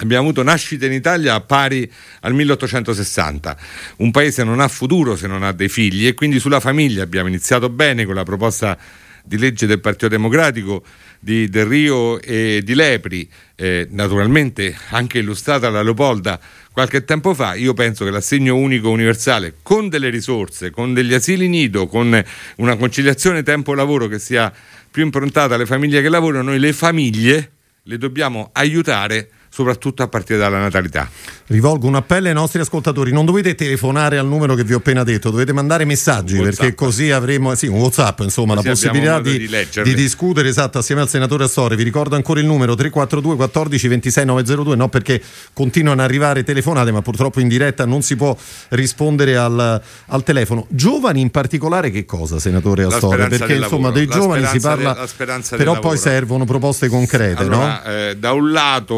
Abbiamo 0.02 0.24
avuto 0.24 0.44
nascite 0.44 0.86
in 0.86 0.94
Italia 0.94 1.42
pari 1.42 1.90
al 2.22 2.34
1860. 2.34 3.58
Un 3.98 4.12
paese 4.12 4.46
non 4.46 4.62
ha 4.62 4.68
futuro 4.70 5.18
se 5.18 5.28
non 5.28 5.44
ha 5.44 5.52
dei 5.52 5.68
figli 5.68 6.08
e 6.08 6.14
quindi 6.14 6.40
sulla 6.40 6.62
famiglia 6.62 7.04
abbiamo 7.04 7.28
iniziato 7.28 7.68
bene 7.68 8.06
con 8.06 8.16
la 8.16 8.24
proposta 8.24 8.78
di 9.24 9.38
legge 9.38 9.66
del 9.66 9.80
Partito 9.80 10.08
Democratico 10.08 10.84
di 11.20 11.50
Del 11.50 11.66
Rio 11.66 12.22
e 12.22 12.62
di 12.64 12.74
Lepri, 12.74 13.30
eh, 13.56 13.88
naturalmente 13.92 14.76
anche 14.90 15.20
illustrata 15.20 15.70
da 15.70 15.82
Leopolda 15.82 16.40
qualche 16.72 17.04
tempo 17.04 17.34
fa, 17.34 17.56
io 17.56 17.74
penso 17.74 18.06
che 18.06 18.12
l'assegno 18.12 18.56
unico 18.56 18.90
universale 18.90 19.56
con 19.62 19.90
delle 19.90 20.10
risorse, 20.10 20.70
con 20.70 20.94
degli 20.94 21.14
asili 21.14 21.50
nido, 21.50 21.88
con 21.88 22.24
una 22.56 22.76
conciliazione 22.78 23.44
tempo-lavoro 23.44 24.08
che 24.08 24.18
sia 24.18 24.54
più 24.90 25.04
improntata 25.04 25.56
alle 25.56 25.66
famiglie 25.66 26.02
che 26.02 26.10
lavorano, 26.10 26.52
noi 26.52 26.60
le 26.60 26.72
famiglie 26.72 27.52
le 27.84 27.98
dobbiamo 27.98 28.50
aiutare 28.54 29.30
soprattutto 29.50 30.04
a 30.04 30.08
partire 30.08 30.38
dalla 30.40 30.60
natalità. 30.60 31.10
Rivolgo 31.48 31.88
un 31.88 31.96
appello 31.96 32.28
ai 32.28 32.34
nostri 32.34 32.60
ascoltatori, 32.60 33.12
non 33.12 33.26
dovete 33.26 33.56
telefonare 33.56 34.18
al 34.18 34.28
numero 34.28 34.54
che 34.54 34.64
vi 34.64 34.74
ho 34.74 34.78
appena 34.78 35.04
detto, 35.04 35.32
dovete 35.32 35.52
mandare 35.52 35.84
messaggi 35.86 36.40
perché 36.40 36.76
così 36.76 37.12
avremo 37.12 37.54
sì, 37.56 37.68
un 37.68 37.80
Whatsapp, 37.80 38.20
insomma, 38.20 38.54
così 38.54 38.68
la 38.68 38.74
possibilità 38.74 39.20
di, 39.20 39.38
di, 39.40 39.50
di, 39.84 39.94
discutere 39.96 40.48
esatto 40.50 40.78
assieme 40.78 41.02
al 41.02 41.10
senatore 41.10 41.46
Astore. 41.46 41.76
Vi 41.76 41.84
ricordo 41.84 42.16
ancora 42.16 42.40
il 42.40 42.46
numero 42.46 42.76
342 42.76 43.36
14 43.36 43.88
26 43.88 44.26
902, 44.26 44.76
no 44.76 44.90
perché 44.90 45.22
continuano 45.54 46.02
ad 46.02 46.08
arrivare 46.08 46.44
telefonate, 46.44 46.92
ma 46.92 47.02
purtroppo 47.02 47.40
in 47.40 47.48
diretta 47.48 47.86
non 47.86 48.04
si 48.04 48.16
può 48.16 48.38
rispondere 48.70 49.36
al, 49.36 49.82
al 50.06 50.24
telefono. 50.24 50.68
Giovani 50.70 51.22
in 51.22 51.32
particolare 51.32 51.90
che 51.90 52.06
cosa, 52.06 52.40
senatore 52.40 52.84
Astore? 52.84 53.28
Perché 53.28 53.56
insomma 53.56 53.90
dei 53.90 54.08
giovani 54.08 54.46
si 54.46 54.60
parla 54.60 54.94
de, 55.18 55.58
però 55.58 55.80
poi 55.80 55.98
servono 55.98 56.46
proposte 56.46 56.88
concrete, 56.88 57.42
allora, 57.42 57.82
no? 57.84 57.92
eh, 57.92 58.16
da 58.18 58.34
un 58.34 58.52
lato 58.52 58.96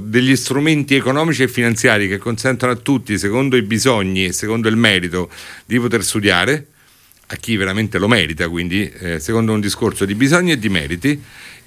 degli 0.00 0.36
strumenti 0.36 0.94
economici 0.94 1.42
e 1.42 1.48
finanziari 1.48 2.08
che 2.08 2.18
consentono 2.18 2.72
a 2.72 2.76
tutti, 2.76 3.18
secondo 3.18 3.56
i 3.56 3.62
bisogni 3.62 4.26
e 4.26 4.32
secondo 4.32 4.68
il 4.68 4.76
merito, 4.76 5.30
di 5.64 5.78
poter 5.78 6.04
studiare, 6.04 6.66
a 7.26 7.36
chi 7.36 7.56
veramente 7.56 7.98
lo 7.98 8.08
merita, 8.08 8.48
quindi 8.48 8.90
eh, 8.90 9.18
secondo 9.18 9.52
un 9.52 9.60
discorso 9.60 10.04
di 10.04 10.14
bisogni 10.14 10.52
e 10.52 10.58
di 10.58 10.68
meriti, 10.68 11.22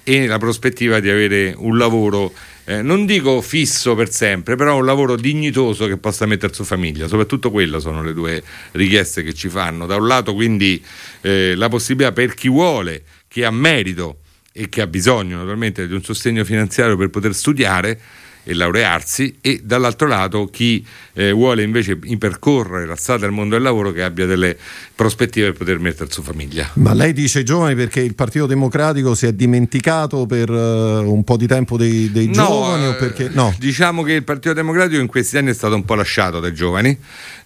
e 0.08 0.26
la 0.26 0.38
prospettiva 0.38 1.00
di 1.00 1.10
avere 1.10 1.52
un 1.56 1.76
lavoro, 1.76 2.32
eh, 2.64 2.80
non 2.80 3.06
dico 3.06 3.40
fisso 3.40 3.96
per 3.96 4.08
sempre, 4.12 4.54
però 4.54 4.76
un 4.76 4.84
lavoro 4.84 5.16
dignitoso 5.16 5.88
che 5.88 5.96
possa 5.96 6.26
mettere 6.26 6.54
su 6.54 6.62
famiglia. 6.62 7.08
Soprattutto 7.08 7.50
quelle 7.50 7.80
sono 7.80 8.04
le 8.04 8.14
due 8.14 8.40
richieste 8.72 9.24
che 9.24 9.34
ci 9.34 9.48
fanno. 9.48 9.84
Da 9.84 9.96
un 9.96 10.06
lato 10.06 10.32
quindi 10.32 10.80
eh, 11.22 11.56
la 11.56 11.68
possibilità 11.68 12.12
per 12.12 12.34
chi 12.34 12.48
vuole, 12.48 13.02
chi 13.26 13.42
ha 13.42 13.50
merito 13.50 14.18
e 14.56 14.70
che 14.70 14.80
ha 14.80 14.86
bisogno 14.86 15.36
naturalmente 15.36 15.86
di 15.86 15.92
un 15.92 16.02
sostegno 16.02 16.42
finanziario 16.42 16.96
per 16.96 17.10
poter 17.10 17.34
studiare, 17.34 18.00
e 18.48 18.54
laurearsi 18.54 19.38
e 19.40 19.60
dall'altro 19.64 20.06
lato 20.06 20.46
chi 20.46 20.86
eh, 21.14 21.32
vuole 21.32 21.64
invece 21.64 21.96
percorrere 21.96 22.86
la 22.86 22.94
strada 22.94 23.22
del 23.22 23.32
mondo 23.32 23.56
del 23.56 23.64
lavoro 23.64 23.90
che 23.90 24.04
abbia 24.04 24.24
delle 24.24 24.56
prospettive 24.94 25.48
per 25.48 25.58
poter 25.58 25.80
mettere 25.80 26.08
su 26.12 26.22
famiglia. 26.22 26.70
Ma 26.74 26.94
lei 26.94 27.12
dice 27.12 27.42
giovani 27.42 27.74
perché 27.74 28.00
il 28.00 28.14
Partito 28.14 28.46
Democratico 28.46 29.16
si 29.16 29.26
è 29.26 29.32
dimenticato 29.32 30.26
per 30.26 30.48
uh, 30.48 31.12
un 31.12 31.24
po' 31.24 31.36
di 31.36 31.48
tempo 31.48 31.76
dei, 31.76 32.12
dei 32.12 32.30
giovani 32.30 32.84
no, 32.84 32.90
o 32.90 32.94
perché 32.94 33.30
no? 33.32 33.52
Diciamo 33.58 34.04
che 34.04 34.12
il 34.12 34.22
Partito 34.22 34.54
Democratico 34.54 35.00
in 35.00 35.08
questi 35.08 35.38
anni 35.38 35.50
è 35.50 35.54
stato 35.54 35.74
un 35.74 35.84
po' 35.84 35.96
lasciato 35.96 36.38
dai 36.38 36.54
giovani, 36.54 36.96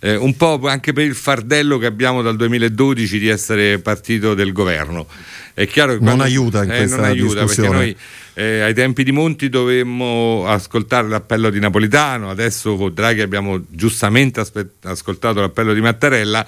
eh, 0.01 0.17
un 0.17 0.37
po' 0.37 0.61
anche 0.65 0.93
per 0.93 1.07
il 1.07 1.15
fardello 1.15 1.79
che 1.79 1.87
abbiamo 1.87 2.21
dal 2.21 2.37
2012 2.37 3.19
di 3.19 3.29
essere 3.29 3.79
partito 3.79 4.35
del 4.35 4.53
governo. 4.53 5.07
È 5.55 5.67
chiaro 5.67 5.93
che 5.93 5.99
quando, 5.99 6.17
non 6.17 6.27
aiuta 6.27 6.63
in 6.63 6.71
eh, 6.71 6.77
questa 6.77 6.97
non 6.97 7.05
aiuta 7.07 7.41
discussione. 7.41 7.69
perché 7.69 7.85
noi 7.85 7.97
eh, 8.35 8.61
ai 8.61 8.75
tempi 8.75 9.03
di 9.03 9.13
Monti 9.13 9.49
dovemmo 9.49 10.47
ascoltare 10.47 11.09
l'appello 11.09 11.51
di 11.51 11.59
Napolitano, 11.59 12.31
adesso 12.31 12.77
con 12.77 12.95
Draghi 12.95 13.21
abbiamo 13.21 13.63
giustamente 13.69 14.41
aspe- 14.41 14.75
ascoltato 14.83 15.41
l'appello 15.41 15.75
di 15.75 15.81
Mattarella, 15.81 16.47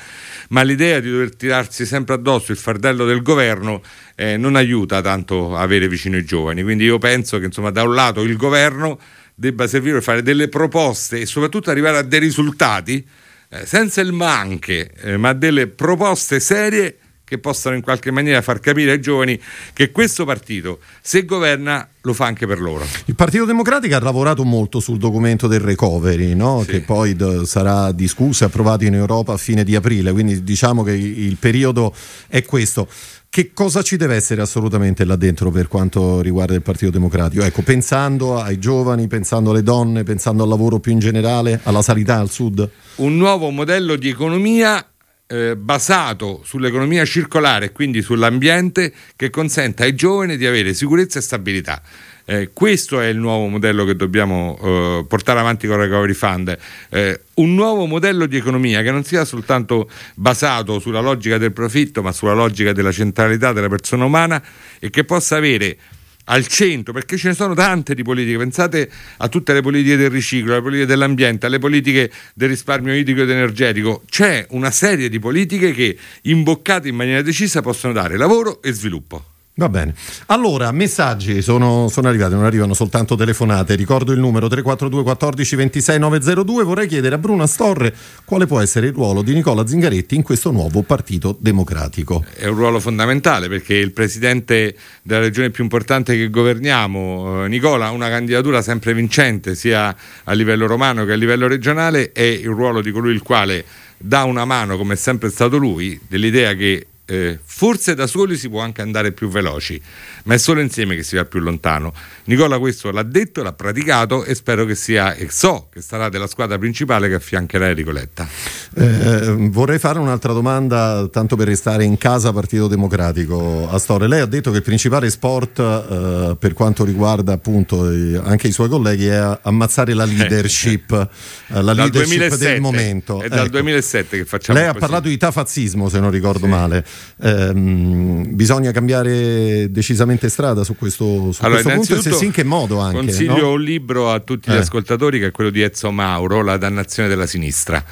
ma 0.48 0.62
l'idea 0.62 1.00
di 1.00 1.10
dover 1.10 1.34
tirarsi 1.34 1.84
sempre 1.84 2.14
addosso 2.14 2.52
il 2.52 2.58
fardello 2.58 3.04
del 3.04 3.22
governo 3.22 3.82
eh, 4.14 4.36
non 4.36 4.56
aiuta 4.56 5.00
tanto 5.00 5.56
avere 5.56 5.88
vicino 5.88 6.16
i 6.16 6.24
giovani. 6.24 6.62
Quindi 6.62 6.84
io 6.84 6.98
penso 6.98 7.38
che 7.38 7.46
insomma, 7.46 7.70
da 7.70 7.82
un 7.82 7.94
lato 7.94 8.22
il 8.22 8.36
governo 8.36 8.98
debba 9.34 9.66
servire 9.66 9.94
per 9.94 10.02
fare 10.02 10.22
delle 10.22 10.48
proposte 10.48 11.20
e 11.20 11.26
soprattutto 11.26 11.70
arrivare 11.70 11.98
a 11.98 12.02
dei 12.02 12.20
risultati 12.20 13.04
eh, 13.48 13.66
senza 13.66 14.00
il 14.00 14.12
ma 14.12 14.38
anche, 14.38 14.90
eh, 15.02 15.16
ma 15.16 15.32
delle 15.32 15.66
proposte 15.66 16.40
serie 16.40 16.96
che 17.24 17.38
possano 17.38 17.76
in 17.76 17.82
qualche 17.82 18.10
maniera 18.10 18.42
far 18.42 18.60
capire 18.60 18.92
ai 18.92 19.00
giovani 19.00 19.40
che 19.72 19.90
questo 19.90 20.24
partito, 20.24 20.80
se 21.00 21.24
governa, 21.24 21.88
lo 22.02 22.12
fa 22.12 22.26
anche 22.26 22.46
per 22.46 22.60
loro. 22.60 22.84
Il 23.06 23.14
Partito 23.14 23.44
Democratico 23.44 23.94
ha 23.94 24.00
lavorato 24.00 24.44
molto 24.44 24.80
sul 24.80 24.98
documento 24.98 25.46
del 25.46 25.60
recovery, 25.60 26.34
no? 26.34 26.62
sì. 26.64 26.70
che 26.70 26.80
poi 26.80 27.14
d- 27.14 27.42
sarà 27.42 27.92
discusso 27.92 28.44
e 28.44 28.46
approvato 28.48 28.84
in 28.84 28.94
Europa 28.94 29.32
a 29.32 29.36
fine 29.36 29.64
di 29.64 29.74
aprile, 29.74 30.12
quindi 30.12 30.42
diciamo 30.42 30.82
che 30.82 30.92
il 30.92 31.36
periodo 31.36 31.94
è 32.28 32.42
questo. 32.44 32.88
Che 33.34 33.52
cosa 33.54 33.80
ci 33.80 33.96
deve 33.96 34.14
essere 34.14 34.42
assolutamente 34.42 35.06
là 35.06 35.16
dentro 35.16 35.50
per 35.50 35.66
quanto 35.66 36.20
riguarda 36.20 36.52
il 36.52 36.60
Partito 36.60 36.90
Democratico? 36.90 37.42
Ecco, 37.42 37.62
pensando 37.62 38.38
ai 38.38 38.58
giovani, 38.58 39.06
pensando 39.06 39.52
alle 39.52 39.62
donne, 39.62 40.02
pensando 40.02 40.42
al 40.42 40.50
lavoro 40.50 40.80
più 40.80 40.92
in 40.92 40.98
generale, 40.98 41.58
alla 41.62 41.80
sanità 41.80 42.18
al 42.18 42.28
sud? 42.28 42.68
Un 42.96 43.16
nuovo 43.16 43.48
modello 43.48 43.96
di 43.96 44.10
economia 44.10 44.86
eh, 45.26 45.56
basato 45.56 46.42
sull'economia 46.44 47.04
circolare 47.04 47.66
e 47.66 47.72
quindi 47.72 48.02
sull'ambiente 48.02 48.92
che 49.16 49.30
consenta 49.30 49.84
ai 49.84 49.94
giovani 49.94 50.36
di 50.36 50.46
avere 50.46 50.74
sicurezza 50.74 51.18
e 51.18 51.22
stabilità. 51.22 51.82
Eh, 52.24 52.50
questo 52.52 53.00
è 53.00 53.06
il 53.06 53.18
nuovo 53.18 53.48
modello 53.48 53.84
che 53.84 53.96
dobbiamo 53.96 54.58
eh, 54.62 55.04
portare 55.08 55.40
avanti 55.40 55.66
con 55.66 55.76
il 55.76 55.82
Recovery 55.86 56.12
Fund, 56.12 56.56
eh, 56.90 57.20
un 57.34 57.54
nuovo 57.54 57.86
modello 57.86 58.26
di 58.26 58.36
economia 58.36 58.82
che 58.82 58.92
non 58.92 59.02
sia 59.02 59.24
soltanto 59.24 59.90
basato 60.14 60.78
sulla 60.78 61.00
logica 61.00 61.36
del 61.38 61.52
profitto, 61.52 62.00
ma 62.00 62.12
sulla 62.12 62.34
logica 62.34 62.72
della 62.72 62.92
centralità 62.92 63.52
della 63.52 63.68
persona 63.68 64.04
umana 64.04 64.40
e 64.78 64.90
che 64.90 65.04
possa 65.04 65.36
avere 65.36 65.76
al 66.24 66.46
centro, 66.46 66.92
perché 66.92 67.16
ce 67.16 67.28
ne 67.28 67.34
sono 67.34 67.54
tante 67.54 67.94
di 67.94 68.02
politiche. 68.02 68.38
Pensate 68.38 68.90
a 69.18 69.28
tutte 69.28 69.52
le 69.52 69.60
politiche 69.60 69.96
del 69.96 70.10
riciclo, 70.10 70.52
alle 70.52 70.62
politiche 70.62 70.86
dell'ambiente, 70.86 71.46
alle 71.46 71.58
politiche 71.58 72.10
del 72.34 72.48
risparmio 72.48 72.94
idrico 72.94 73.22
ed 73.22 73.30
energetico. 73.30 74.02
C'è 74.08 74.46
una 74.50 74.70
serie 74.70 75.08
di 75.08 75.18
politiche 75.18 75.72
che, 75.72 75.96
imboccate 76.22 76.88
in 76.88 76.96
maniera 76.96 77.22
decisa, 77.22 77.60
possono 77.60 77.92
dare 77.92 78.16
lavoro 78.16 78.62
e 78.62 78.72
sviluppo. 78.72 79.31
Va 79.54 79.68
bene. 79.68 79.94
Allora, 80.26 80.72
messaggi 80.72 81.42
sono, 81.42 81.88
sono, 81.90 82.08
arrivati, 82.08 82.32
non 82.32 82.44
arrivano 82.44 82.72
soltanto 82.72 83.16
telefonate. 83.16 83.74
Ricordo 83.74 84.12
il 84.12 84.18
numero 84.18 84.48
342 84.48 85.02
14 85.02 85.56
26 85.56 85.98
902. 85.98 86.64
Vorrei 86.64 86.88
chiedere 86.88 87.16
a 87.16 87.18
Bruno 87.18 87.42
Astorre 87.42 87.94
quale 88.24 88.46
può 88.46 88.60
essere 88.60 88.86
il 88.86 88.94
ruolo 88.94 89.20
di 89.20 89.34
Nicola 89.34 89.66
Zingaretti 89.66 90.14
in 90.14 90.22
questo 90.22 90.52
nuovo 90.52 90.80
Partito 90.80 91.36
Democratico. 91.38 92.24
È 92.34 92.46
un 92.46 92.54
ruolo 92.54 92.80
fondamentale 92.80 93.48
perché 93.48 93.74
il 93.74 93.92
presidente 93.92 94.74
della 95.02 95.20
regione 95.20 95.50
più 95.50 95.64
importante 95.64 96.16
che 96.16 96.30
governiamo, 96.30 97.44
eh, 97.44 97.48
Nicola, 97.48 97.88
ha 97.88 97.90
una 97.90 98.08
candidatura 98.08 98.62
sempre 98.62 98.94
vincente 98.94 99.54
sia 99.54 99.94
a 100.24 100.32
livello 100.32 100.66
romano 100.66 101.04
che 101.04 101.12
a 101.12 101.16
livello 101.16 101.46
regionale. 101.46 102.12
È 102.12 102.22
il 102.22 102.48
ruolo 102.48 102.80
di 102.80 102.90
colui 102.90 103.12
il 103.12 103.20
quale 103.20 103.66
dà 103.98 104.24
una 104.24 104.46
mano, 104.46 104.78
come 104.78 104.94
è 104.94 104.96
sempre 104.96 105.28
stato 105.28 105.58
lui, 105.58 106.00
dell'idea 106.08 106.54
che 106.54 106.86
eh, 107.04 107.38
forse 107.42 107.94
da 107.94 108.06
soli 108.06 108.36
si 108.36 108.48
può 108.48 108.60
anche 108.60 108.80
andare 108.80 109.12
più 109.12 109.28
veloci, 109.28 109.80
ma 110.24 110.34
è 110.34 110.38
solo 110.38 110.60
insieme 110.60 110.94
che 110.94 111.02
si 111.02 111.16
va 111.16 111.24
più 111.24 111.40
lontano. 111.40 111.92
Nicola 112.24 112.58
questo 112.58 112.90
l'ha 112.90 113.02
detto, 113.02 113.42
l'ha 113.42 113.52
praticato 113.52 114.24
e 114.24 114.34
spero 114.34 114.64
che 114.64 114.74
sia, 114.74 115.14
e 115.14 115.28
so 115.30 115.68
che 115.72 115.80
sarà 115.80 116.08
della 116.08 116.28
squadra 116.28 116.58
principale 116.58 117.08
che 117.08 117.14
affiancherà 117.14 117.68
Enrico 117.68 117.90
Letta. 117.90 118.26
Eh, 118.74 119.34
vorrei 119.50 119.78
fare 119.78 119.98
un'altra 119.98 120.32
domanda, 120.32 121.08
tanto 121.10 121.36
per 121.36 121.48
restare 121.48 121.84
in 121.84 121.98
casa 121.98 122.32
Partito 122.32 122.68
Democratico. 122.68 123.68
Astore, 123.68 124.06
lei 124.06 124.20
ha 124.20 124.26
detto 124.26 124.50
che 124.50 124.58
il 124.58 124.62
principale 124.62 125.10
sport 125.10 125.58
eh, 125.58 126.36
per 126.38 126.52
quanto 126.52 126.84
riguarda 126.84 127.32
appunto 127.32 127.82
anche 128.22 128.48
i 128.48 128.52
suoi 128.52 128.68
colleghi 128.68 129.06
è 129.06 129.38
ammazzare 129.42 129.92
la 129.92 130.04
leadership, 130.04 130.92
eh, 130.92 131.62
la 131.62 131.72
leadership 131.72 132.16
2007, 132.16 132.52
del 132.52 132.60
momento. 132.60 133.20
È 133.20 133.28
dal 133.28 133.40
ecco. 133.40 133.48
2007 133.48 134.16
che 134.18 134.24
facciamo 134.24 134.58
Lei 134.58 134.68
così. 134.68 134.78
ha 134.78 134.80
parlato 134.80 135.08
di 135.08 135.16
tafazzismo, 135.16 135.88
se 135.88 135.98
non 135.98 136.10
ricordo 136.10 136.44
sì. 136.44 136.50
male. 136.50 136.84
Ehm, 137.22 138.34
bisogna 138.34 138.72
cambiare 138.72 139.70
decisamente 139.70 140.28
strada 140.28 140.64
su 140.64 140.76
questo, 140.76 141.30
su 141.32 141.44
allora, 141.44 141.62
questo 141.62 141.78
punto 141.78 141.94
e 141.96 142.02
se 142.02 142.16
sì 142.18 142.24
in 142.26 142.32
che 142.32 142.44
modo 142.44 142.78
anche. 142.80 142.96
Consiglio 142.96 143.36
no? 143.36 143.52
un 143.52 143.62
libro 143.62 144.10
a 144.10 144.20
tutti 144.20 144.50
gli 144.50 144.54
eh. 144.54 144.58
ascoltatori 144.58 145.18
che 145.18 145.26
è 145.26 145.30
quello 145.30 145.50
di 145.50 145.62
Ezzo 145.62 145.90
Mauro, 145.90 146.42
La 146.42 146.56
dannazione 146.56 147.08
della 147.08 147.26
sinistra 147.26 147.84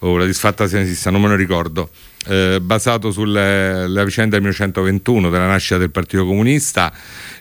o 0.00 0.16
La 0.16 0.26
disfatta 0.26 0.66
sinistra, 0.66 1.10
non 1.10 1.22
me 1.22 1.28
lo 1.28 1.36
ricordo. 1.36 1.90
Eh, 2.26 2.58
basato 2.62 3.10
sulla 3.10 4.02
vicenda 4.04 4.38
del 4.38 4.40
1921 4.40 5.28
della 5.28 5.46
nascita 5.46 5.76
del 5.76 5.90
Partito 5.90 6.24
Comunista, 6.24 6.90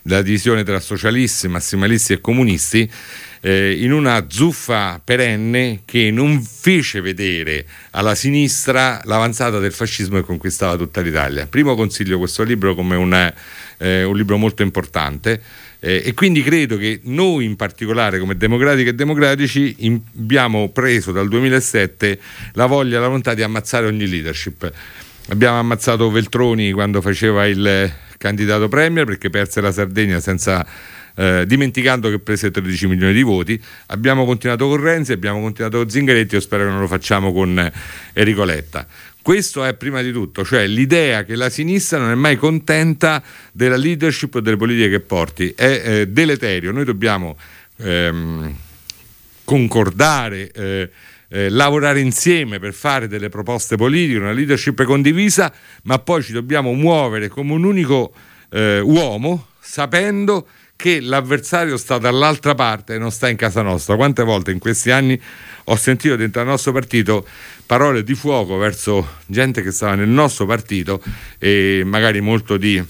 della 0.02 0.22
divisione 0.22 0.64
tra 0.64 0.80
socialisti, 0.82 1.48
massimalisti 1.48 2.14
e 2.14 2.20
comunisti 2.20 2.92
eh, 3.46 3.78
in 3.82 3.92
una 3.92 4.26
zuffa 4.30 5.02
perenne 5.04 5.82
che 5.84 6.12
non 6.12 6.42
fece 6.42 7.02
vedere 7.02 7.66
alla 7.92 8.16
sinistra 8.16 9.02
l'avanzata 9.04 9.60
del 9.60 9.74
fascismo 9.74 10.18
che 10.18 10.24
conquistava 10.24 10.78
tutta 10.78 11.02
l'Italia. 11.02 11.46
Primo 11.48 11.76
consiglio 11.76 12.18
questo 12.18 12.44
libro 12.44 12.74
come 12.74 12.96
una, 12.96 13.34
eh, 13.78 14.04
un 14.04 14.16
libro 14.16 14.38
molto 14.38 14.64
importante. 14.64 15.42
Eh, 15.86 16.02
e 16.06 16.14
quindi 16.14 16.42
credo 16.42 16.78
che 16.78 17.02
noi 17.04 17.44
in 17.44 17.58
particolare 17.58 18.18
come 18.18 18.38
democratiche 18.38 18.92
e 18.92 18.94
democratici 18.94 19.76
in, 19.80 20.00
abbiamo 20.18 20.70
preso 20.70 21.12
dal 21.12 21.28
2007 21.28 22.20
la 22.54 22.68
voglia 22.68 22.96
e 22.96 23.00
la 23.02 23.08
volontà 23.08 23.34
di 23.34 23.44
ammazzare 23.44 23.88
ogni 23.88 24.08
leadership. 24.08 24.72
Abbiamo 25.28 25.60
ammazzato 25.60 26.10
Veltroni 26.10 26.72
quando 26.72 27.02
faceva 27.02 27.46
il 27.48 27.92
candidato 28.18 28.70
premier 28.70 29.06
perché 29.06 29.30
perse 29.30 29.60
la 29.60 29.74
Sardegna 29.74 30.22
senza 30.22 30.66
eh, 31.16 31.44
dimenticando 31.46 32.10
che 32.10 32.20
prese 32.20 32.50
13 32.50 32.88
milioni 32.88 33.12
di 33.12 33.22
voti. 33.22 33.62
Abbiamo 33.88 34.24
continuato 34.24 34.70
con 34.70 34.82
Renzi, 34.82 35.12
abbiamo 35.12 35.42
continuato 35.42 35.80
con 35.80 35.90
Zingaretti, 35.90 36.36
io 36.36 36.42
spero 36.42 36.64
che 36.64 36.70
non 36.70 36.80
lo 36.80 36.88
facciamo 36.88 37.34
con 37.34 37.72
Enrico 38.14 38.46
Letta. 38.46 38.88
Questo 39.24 39.64
è 39.64 39.74
prima 39.74 40.02
di 40.02 40.12
tutto, 40.12 40.44
cioè 40.44 40.68
l'idea 40.68 41.24
che 41.24 41.38
la 41.38 41.50
sinistra 41.50 41.98
non 41.98 42.12
è 42.12 42.16
mai 42.16 42.36
contenta 42.36 43.24
della 43.54 43.78
leadership 43.78 44.36
o 44.36 44.42
delle 44.42 44.58
politiche 44.58 44.90
che 44.90 45.00
porti, 45.00 45.54
è 45.56 45.82
eh, 45.86 46.08
deleterio. 46.10 46.74
Noi 46.74 46.84
dobbiamo 46.84 47.38
ehm, 47.78 48.54
concordare. 49.46 50.52
Eh, 50.52 50.90
eh, 51.30 51.50
lavorare 51.50 52.00
insieme 52.00 52.60
per 52.60 52.74
fare 52.74 53.08
delle 53.08 53.30
proposte 53.30 53.76
politiche, 53.76 54.20
una 54.20 54.34
leadership 54.34 54.84
condivisa, 54.84 55.52
ma 55.84 55.98
poi 55.98 56.22
ci 56.22 56.32
dobbiamo 56.32 56.74
muovere 56.74 57.28
come 57.30 57.54
un 57.54 57.64
unico 57.64 58.14
eh, 58.52 58.80
uomo, 58.82 59.48
sapendo 59.60 60.48
che 60.76 61.00
l'avversario 61.00 61.78
sta 61.78 61.98
dall'altra 61.98 62.56
parte 62.56 62.96
e 62.96 62.98
non 62.98 63.12
sta 63.12 63.30
in 63.30 63.38
casa 63.38 63.62
nostra. 63.62 63.96
Quante 63.96 64.24
volte 64.24 64.52
in 64.52 64.60
questi 64.60 64.92
anni 64.92 65.20
ho 65.66 65.76
sentito 65.76 66.16
dentro 66.16 66.42
il 66.42 66.48
nostro 66.48 66.72
partito 66.72 67.26
parole 67.66 68.04
di 68.04 68.16
fuoco 68.16 68.58
verso 68.58 69.18
gente 69.26 69.62
che 69.62 69.72
stava 69.72 69.96
nel 69.96 70.10
nostro 70.10 70.46
partito 70.46 71.02
e 71.38 71.84
magari 71.86 72.20
molto 72.20 72.58
di 72.58 72.84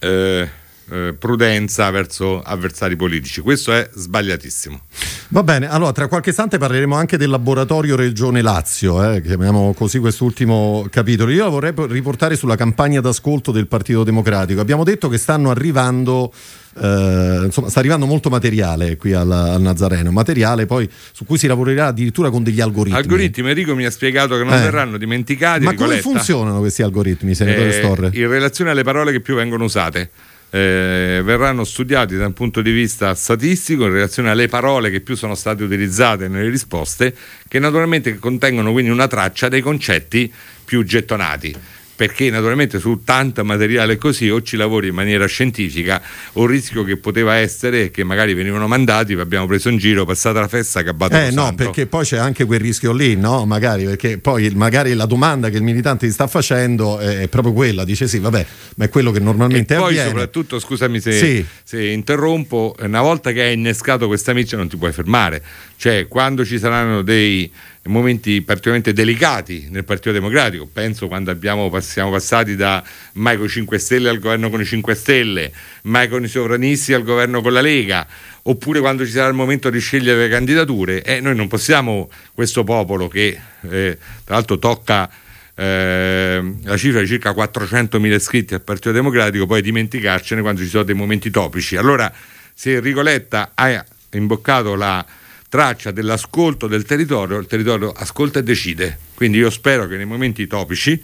eh, 0.00 0.50
eh, 0.90 1.14
prudenza 1.18 1.90
verso 1.90 2.42
avversari 2.42 2.96
politici. 2.96 3.40
Questo 3.40 3.72
è 3.72 3.88
sbagliatissimo. 3.92 4.80
Va 5.28 5.42
bene, 5.42 5.68
allora 5.68 5.92
tra 5.92 6.08
qualche 6.08 6.30
istante 6.30 6.58
parleremo 6.58 6.94
anche 6.94 7.16
del 7.16 7.30
laboratorio 7.30 7.96
Regione 7.96 8.42
Lazio, 8.42 9.12
eh, 9.12 9.22
chiamiamo 9.22 9.72
così 9.74 9.98
quest'ultimo 9.98 10.86
capitolo. 10.90 11.30
Io 11.30 11.48
vorrei 11.50 11.72
riportare 11.88 12.36
sulla 12.36 12.56
campagna 12.56 13.00
d'ascolto 13.00 13.50
del 13.50 13.66
Partito 13.66 14.04
Democratico. 14.04 14.60
Abbiamo 14.60 14.84
detto 14.84 15.08
che 15.08 15.18
stanno 15.18 15.50
arrivando 15.50 16.32
eh, 16.80 17.42
insomma, 17.44 17.68
sta 17.68 17.78
arrivando 17.78 18.06
molto 18.06 18.30
materiale 18.30 18.96
qui 18.96 19.12
al, 19.12 19.30
al, 19.30 19.60
Nazareno, 19.60 20.10
materiale 20.10 20.66
poi 20.66 20.88
su 21.12 21.24
cui 21.24 21.38
si 21.38 21.46
lavorerà 21.46 21.86
addirittura 21.86 22.30
con 22.30 22.42
degli 22.42 22.60
algoritmi. 22.60 22.98
Algoritmi, 22.98 23.48
Enrico 23.48 23.74
mi 23.74 23.84
ha 23.84 23.90
spiegato 23.90 24.36
che 24.36 24.44
non 24.44 24.54
eh. 24.54 24.60
verranno 24.60 24.98
dimenticati. 24.98 25.64
Ma 25.64 25.74
come 25.74 26.00
funzionano 26.00 26.58
questi 26.58 26.82
algoritmi, 26.82 27.34
senatore 27.34 27.68
eh, 27.68 27.72
Storre? 27.72 28.10
In 28.12 28.28
relazione 28.28 28.70
alle 28.70 28.82
parole 28.82 29.12
che 29.12 29.20
più 29.20 29.36
vengono 29.36 29.64
usate. 29.64 30.10
Eh, 30.54 31.20
verranno 31.24 31.64
studiati 31.64 32.14
da 32.14 32.26
un 32.26 32.32
punto 32.32 32.62
di 32.62 32.70
vista 32.70 33.12
statistico 33.16 33.86
in 33.86 33.92
relazione 33.92 34.30
alle 34.30 34.46
parole 34.46 34.88
che 34.88 35.00
più 35.00 35.16
sono 35.16 35.34
state 35.34 35.64
utilizzate 35.64 36.28
nelle 36.28 36.48
risposte, 36.48 37.12
che 37.48 37.58
naturalmente 37.58 38.20
contengono 38.20 38.70
quindi 38.70 38.92
una 38.92 39.08
traccia 39.08 39.48
dei 39.48 39.60
concetti 39.60 40.32
più 40.64 40.84
gettonati 40.84 41.56
perché 41.96 42.30
naturalmente 42.30 42.78
su 42.78 43.02
tanto 43.04 43.44
materiale 43.44 43.96
così 43.96 44.28
o 44.28 44.42
ci 44.42 44.56
lavori 44.56 44.88
in 44.88 44.94
maniera 44.94 45.26
scientifica 45.26 46.02
o 46.32 46.44
il 46.44 46.50
rischio 46.50 46.82
che 46.84 46.96
poteva 46.96 47.34
essere 47.34 47.90
che 47.90 48.04
magari 48.04 48.34
venivano 48.34 48.66
mandati, 48.66 49.14
vi 49.14 49.20
abbiamo 49.20 49.46
preso 49.46 49.68
in 49.68 49.78
giro, 49.78 50.04
passata 50.04 50.40
la 50.40 50.48
festa, 50.48 50.80
gabbato 50.80 51.16
Eh 51.16 51.30
no, 51.30 51.54
perché 51.54 51.86
poi 51.86 52.04
c'è 52.04 52.18
anche 52.18 52.44
quel 52.44 52.60
rischio 52.60 52.92
lì, 52.92 53.16
no? 53.16 53.46
Magari, 53.46 53.84
perché 53.84 54.18
poi 54.18 54.50
magari 54.50 54.94
la 54.94 55.06
domanda 55.06 55.48
che 55.50 55.56
il 55.56 55.62
militante 55.62 56.06
ti 56.06 56.12
sta 56.12 56.26
facendo 56.26 56.98
è 56.98 57.28
proprio 57.28 57.52
quella, 57.52 57.84
dice 57.84 58.08
sì, 58.08 58.18
vabbè, 58.18 58.46
ma 58.76 58.84
è 58.84 58.88
quello 58.88 59.10
che 59.10 59.20
normalmente 59.20 59.74
e 59.74 59.76
poi 59.76 59.86
avviene. 59.88 60.08
soprattutto, 60.08 60.58
scusami 60.58 61.00
se, 61.00 61.12
sì. 61.12 61.46
se 61.62 61.84
interrompo, 61.84 62.74
una 62.80 63.02
volta 63.02 63.32
che 63.32 63.42
hai 63.42 63.54
innescato 63.54 64.06
questa 64.06 64.32
miccia 64.32 64.56
non 64.56 64.68
ti 64.68 64.76
puoi 64.76 64.92
fermare, 64.92 65.42
cioè 65.76 66.08
quando 66.08 66.44
ci 66.44 66.58
saranno 66.58 67.02
dei 67.02 67.50
momenti 67.84 68.40
particolarmente 68.40 68.92
delicati 68.92 69.68
nel 69.70 69.84
Partito 69.84 70.12
Democratico. 70.12 70.66
Penso 70.70 71.06
quando 71.08 71.30
abbiamo, 71.30 71.70
siamo 71.80 72.10
passati 72.10 72.56
da 72.56 72.82
mai 73.12 73.36
con 73.36 73.46
i 73.46 73.48
5 73.48 73.78
Stelle 73.78 74.08
al 74.08 74.18
governo 74.18 74.50
con 74.50 74.60
i 74.60 74.64
5 74.64 74.94
Stelle, 74.94 75.52
mai 75.82 76.08
con 76.08 76.22
i 76.24 76.28
sovranisti 76.28 76.92
al 76.92 77.02
governo 77.02 77.42
con 77.42 77.52
la 77.52 77.60
Lega, 77.60 78.06
oppure 78.42 78.80
quando 78.80 79.04
ci 79.04 79.12
sarà 79.12 79.28
il 79.28 79.34
momento 79.34 79.70
di 79.70 79.80
scegliere 79.80 80.20
le 80.20 80.28
candidature. 80.28 81.02
Eh, 81.02 81.20
noi 81.20 81.34
non 81.34 81.48
possiamo, 81.48 82.10
questo 82.32 82.64
popolo 82.64 83.08
che 83.08 83.38
eh, 83.68 83.98
tra 84.24 84.34
l'altro 84.34 84.58
tocca 84.58 85.10
eh, 85.54 86.54
la 86.62 86.76
cifra 86.76 87.00
di 87.00 87.06
circa 87.06 87.30
400.000 87.30 88.12
iscritti 88.12 88.54
al 88.54 88.62
Partito 88.62 88.92
Democratico, 88.92 89.46
poi 89.46 89.62
dimenticarcene 89.62 90.40
quando 90.40 90.62
ci 90.62 90.68
sono 90.68 90.84
dei 90.84 90.94
momenti 90.94 91.30
topici. 91.30 91.76
Allora, 91.76 92.12
se 92.54 92.80
Rigoletta 92.80 93.52
ha 93.54 93.84
imboccato 94.10 94.74
la 94.74 95.04
traccia 95.54 95.92
dell'ascolto 95.92 96.66
del 96.66 96.82
territorio, 96.82 97.38
il 97.38 97.46
territorio 97.46 97.92
ascolta 97.92 98.40
e 98.40 98.42
decide. 98.42 98.98
Quindi 99.14 99.38
io 99.38 99.50
spero 99.50 99.86
che 99.86 99.94
nei 99.96 100.04
momenti 100.04 100.48
topici, 100.48 101.00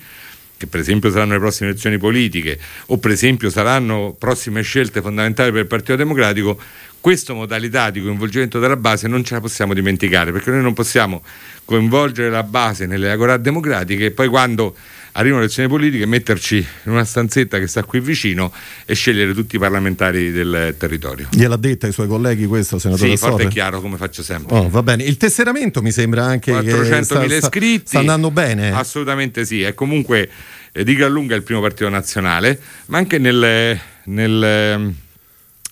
che 0.56 0.66
per 0.66 0.80
esempio 0.80 1.08
saranno 1.08 1.34
le 1.34 1.38
prossime 1.38 1.70
elezioni 1.70 1.98
politiche 1.98 2.58
o 2.86 2.98
per 2.98 3.12
esempio 3.12 3.48
saranno 3.48 4.16
prossime 4.18 4.62
scelte 4.62 5.02
fondamentali 5.02 5.52
per 5.52 5.60
il 5.60 5.66
Partito 5.68 5.94
Democratico, 5.94 6.60
questa 7.00 7.32
modalità 7.32 7.90
di 7.90 8.02
coinvolgimento 8.02 8.58
della 8.58 8.76
base 8.76 9.08
non 9.08 9.24
ce 9.24 9.34
la 9.34 9.40
possiamo 9.40 9.74
dimenticare, 9.74 10.32
perché 10.32 10.50
noi 10.50 10.62
non 10.62 10.74
possiamo 10.74 11.22
coinvolgere 11.64 12.30
la 12.30 12.42
base 12.42 12.86
nelle 12.86 13.10
agorà 13.10 13.36
democratiche 13.36 14.06
e 14.06 14.10
poi 14.10 14.28
quando 14.28 14.74
arrivano 15.12 15.38
le 15.38 15.44
elezioni 15.46 15.68
politiche, 15.68 16.06
metterci 16.06 16.56
in 16.56 16.92
una 16.92 17.04
stanzetta 17.04 17.58
che 17.58 17.66
sta 17.66 17.82
qui 17.84 18.00
vicino 18.00 18.52
e 18.84 18.94
scegliere 18.94 19.32
tutti 19.34 19.56
i 19.56 19.58
parlamentari 19.58 20.30
del 20.30 20.74
territorio. 20.78 21.28
Gliel'ha 21.30 21.56
detta 21.56 21.86
ai 21.86 21.92
suoi 21.92 22.06
colleghi 22.06 22.46
questo, 22.46 22.78
senatore 22.78 23.10
Sì, 23.10 23.16
forte 23.16 23.44
e 23.44 23.48
chiaro 23.48 23.80
come 23.80 23.96
faccio 23.96 24.22
sempre. 24.22 24.56
Oh, 24.56 24.68
va 24.68 24.82
bene. 24.82 25.02
Il 25.04 25.16
tesseramento 25.16 25.82
mi 25.82 25.92
sembra 25.92 26.24
anche 26.24 26.52
400.000 26.52 27.28
che 27.28 27.36
iscritti. 27.36 27.88
Sta 27.88 27.98
andando 28.00 28.30
bene? 28.30 28.72
Assolutamente 28.72 29.44
sì, 29.44 29.62
è 29.62 29.74
comunque 29.74 30.28
eh, 30.72 30.84
di 30.84 30.94
gran 30.94 31.10
lunga 31.10 31.34
il 31.34 31.42
primo 31.42 31.60
partito 31.60 31.88
nazionale, 31.88 32.60
ma 32.86 32.98
anche 32.98 33.18
nel, 33.18 33.78
nel 34.04 34.94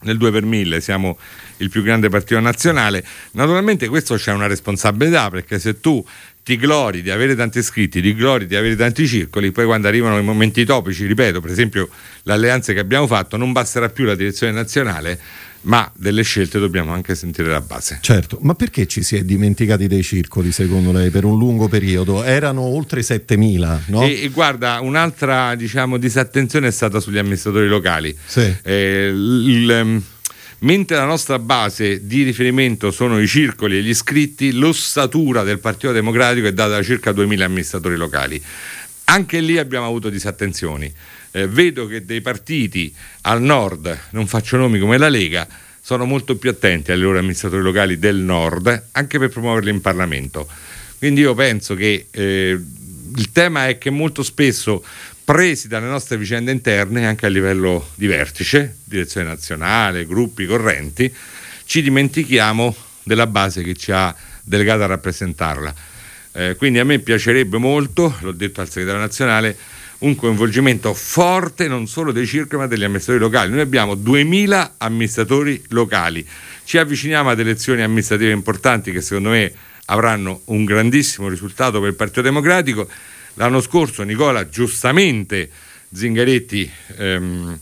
nel 0.02 0.16
2 0.16 0.30
per 0.30 0.44
1000 0.44 0.80
siamo 0.80 1.18
il 1.58 1.70
più 1.70 1.82
grande 1.82 2.08
partito 2.08 2.40
nazionale. 2.40 3.04
Naturalmente 3.32 3.88
questo 3.88 4.16
c'è 4.16 4.32
una 4.32 4.46
responsabilità 4.46 5.30
perché 5.30 5.58
se 5.58 5.80
tu 5.80 6.04
ti 6.42 6.56
glori 6.56 7.02
di 7.02 7.10
avere 7.10 7.34
tanti 7.34 7.58
iscritti, 7.58 8.00
ti 8.00 8.14
glori 8.14 8.46
di 8.46 8.56
avere 8.56 8.74
tanti 8.74 9.06
circoli, 9.06 9.52
poi 9.52 9.66
quando 9.66 9.86
arrivano 9.86 10.18
i 10.18 10.22
momenti 10.22 10.64
topici, 10.64 11.04
ripeto, 11.04 11.42
per 11.42 11.50
esempio 11.50 11.90
l'alleanza 12.22 12.72
che 12.72 12.78
abbiamo 12.78 13.06
fatto, 13.06 13.36
non 13.36 13.52
basterà 13.52 13.90
più 13.90 14.04
la 14.04 14.14
direzione 14.14 14.52
nazionale, 14.52 15.20
ma 15.62 15.90
delle 15.94 16.22
scelte 16.22 16.58
dobbiamo 16.58 16.92
anche 16.92 17.14
sentire 17.14 17.50
la 17.50 17.60
base. 17.60 17.98
Certo, 18.00 18.38
ma 18.42 18.54
perché 18.54 18.86
ci 18.86 19.02
si 19.02 19.16
è 19.16 19.22
dimenticati 19.22 19.86
dei 19.86 20.02
circoli 20.02 20.52
secondo 20.52 20.92
lei 20.92 21.10
per 21.10 21.24
un 21.24 21.36
lungo 21.38 21.68
periodo? 21.68 22.22
Erano 22.22 22.62
oltre 22.62 23.00
7.000, 23.00 23.80
no? 23.86 24.02
E, 24.02 24.22
e 24.22 24.28
guarda, 24.28 24.80
un'altra 24.80 25.54
diciamo, 25.54 25.96
disattenzione 25.96 26.68
è 26.68 26.72
stata 26.72 27.00
sugli 27.00 27.18
amministratori 27.18 27.68
locali. 27.68 28.16
Sì. 28.26 28.54
Eh, 28.62 29.10
il, 29.12 29.70
ehm, 29.70 30.02
mentre 30.60 30.96
la 30.96 31.04
nostra 31.04 31.38
base 31.38 32.06
di 32.06 32.22
riferimento 32.22 32.90
sono 32.90 33.20
i 33.20 33.26
circoli 33.26 33.78
e 33.78 33.82
gli 33.82 33.90
iscritti, 33.90 34.52
l'ossatura 34.52 35.42
del 35.42 35.58
Partito 35.58 35.92
Democratico 35.92 36.46
è 36.46 36.52
data 36.52 36.70
da 36.70 36.82
circa 36.82 37.10
2.000 37.10 37.42
amministratori 37.42 37.96
locali. 37.96 38.42
Anche 39.10 39.40
lì 39.40 39.56
abbiamo 39.56 39.86
avuto 39.86 40.10
disattenzioni. 40.10 40.92
Eh, 41.30 41.46
vedo 41.46 41.86
che 41.86 42.04
dei 42.04 42.20
partiti 42.20 42.94
al 43.22 43.40
nord, 43.40 43.98
non 44.10 44.26
faccio 44.26 44.56
nomi 44.58 44.78
come 44.78 44.98
la 44.98 45.08
Lega, 45.08 45.46
sono 45.80 46.04
molto 46.04 46.36
più 46.36 46.50
attenti 46.50 46.92
ai 46.92 46.98
loro 46.98 47.16
amministratori 47.16 47.62
locali 47.62 47.98
del 47.98 48.16
nord, 48.16 48.88
anche 48.92 49.18
per 49.18 49.30
promuoverli 49.30 49.70
in 49.70 49.80
Parlamento. 49.80 50.46
Quindi 50.98 51.22
io 51.22 51.34
penso 51.34 51.74
che 51.74 52.08
eh, 52.10 52.60
il 53.16 53.32
tema 53.32 53.68
è 53.68 53.78
che 53.78 53.88
molto 53.88 54.22
spesso 54.22 54.84
presi 55.24 55.68
dalle 55.68 55.86
nostre 55.86 56.18
vicende 56.18 56.52
interne 56.52 57.06
anche 57.06 57.24
a 57.24 57.30
livello 57.30 57.88
di 57.94 58.06
vertice, 58.06 58.76
direzione 58.84 59.26
nazionale, 59.26 60.04
gruppi, 60.04 60.44
correnti, 60.44 61.10
ci 61.64 61.80
dimentichiamo 61.80 62.74
della 63.02 63.26
base 63.26 63.62
che 63.62 63.74
ci 63.74 63.90
ha 63.90 64.14
delegato 64.42 64.82
a 64.82 64.86
rappresentarla. 64.86 65.74
Eh, 66.32 66.56
quindi 66.56 66.78
a 66.78 66.84
me 66.84 66.98
piacerebbe 66.98 67.58
molto, 67.58 68.14
l'ho 68.20 68.32
detto 68.32 68.60
al 68.60 68.68
segretario 68.68 69.00
nazionale, 69.00 69.56
un 69.98 70.14
coinvolgimento 70.14 70.94
forte 70.94 71.66
non 71.66 71.88
solo 71.88 72.12
dei 72.12 72.26
circoli 72.26 72.62
ma 72.62 72.68
degli 72.68 72.84
amministratori 72.84 73.24
locali. 73.24 73.50
Noi 73.50 73.60
abbiamo 73.60 73.94
2000 73.94 74.74
amministratori 74.78 75.62
locali, 75.68 76.26
ci 76.64 76.78
avviciniamo 76.78 77.30
ad 77.30 77.40
elezioni 77.40 77.82
amministrative 77.82 78.32
importanti 78.32 78.92
che 78.92 79.00
secondo 79.00 79.30
me 79.30 79.52
avranno 79.86 80.42
un 80.46 80.64
grandissimo 80.64 81.28
risultato 81.28 81.80
per 81.80 81.88
il 81.88 81.94
Partito 81.94 82.20
Democratico 82.20 82.88
L'anno 83.38 83.60
scorso 83.60 84.02
Nicola 84.02 84.48
giustamente 84.48 85.48
Zingaretti 85.92 86.68
ehm, 86.96 87.58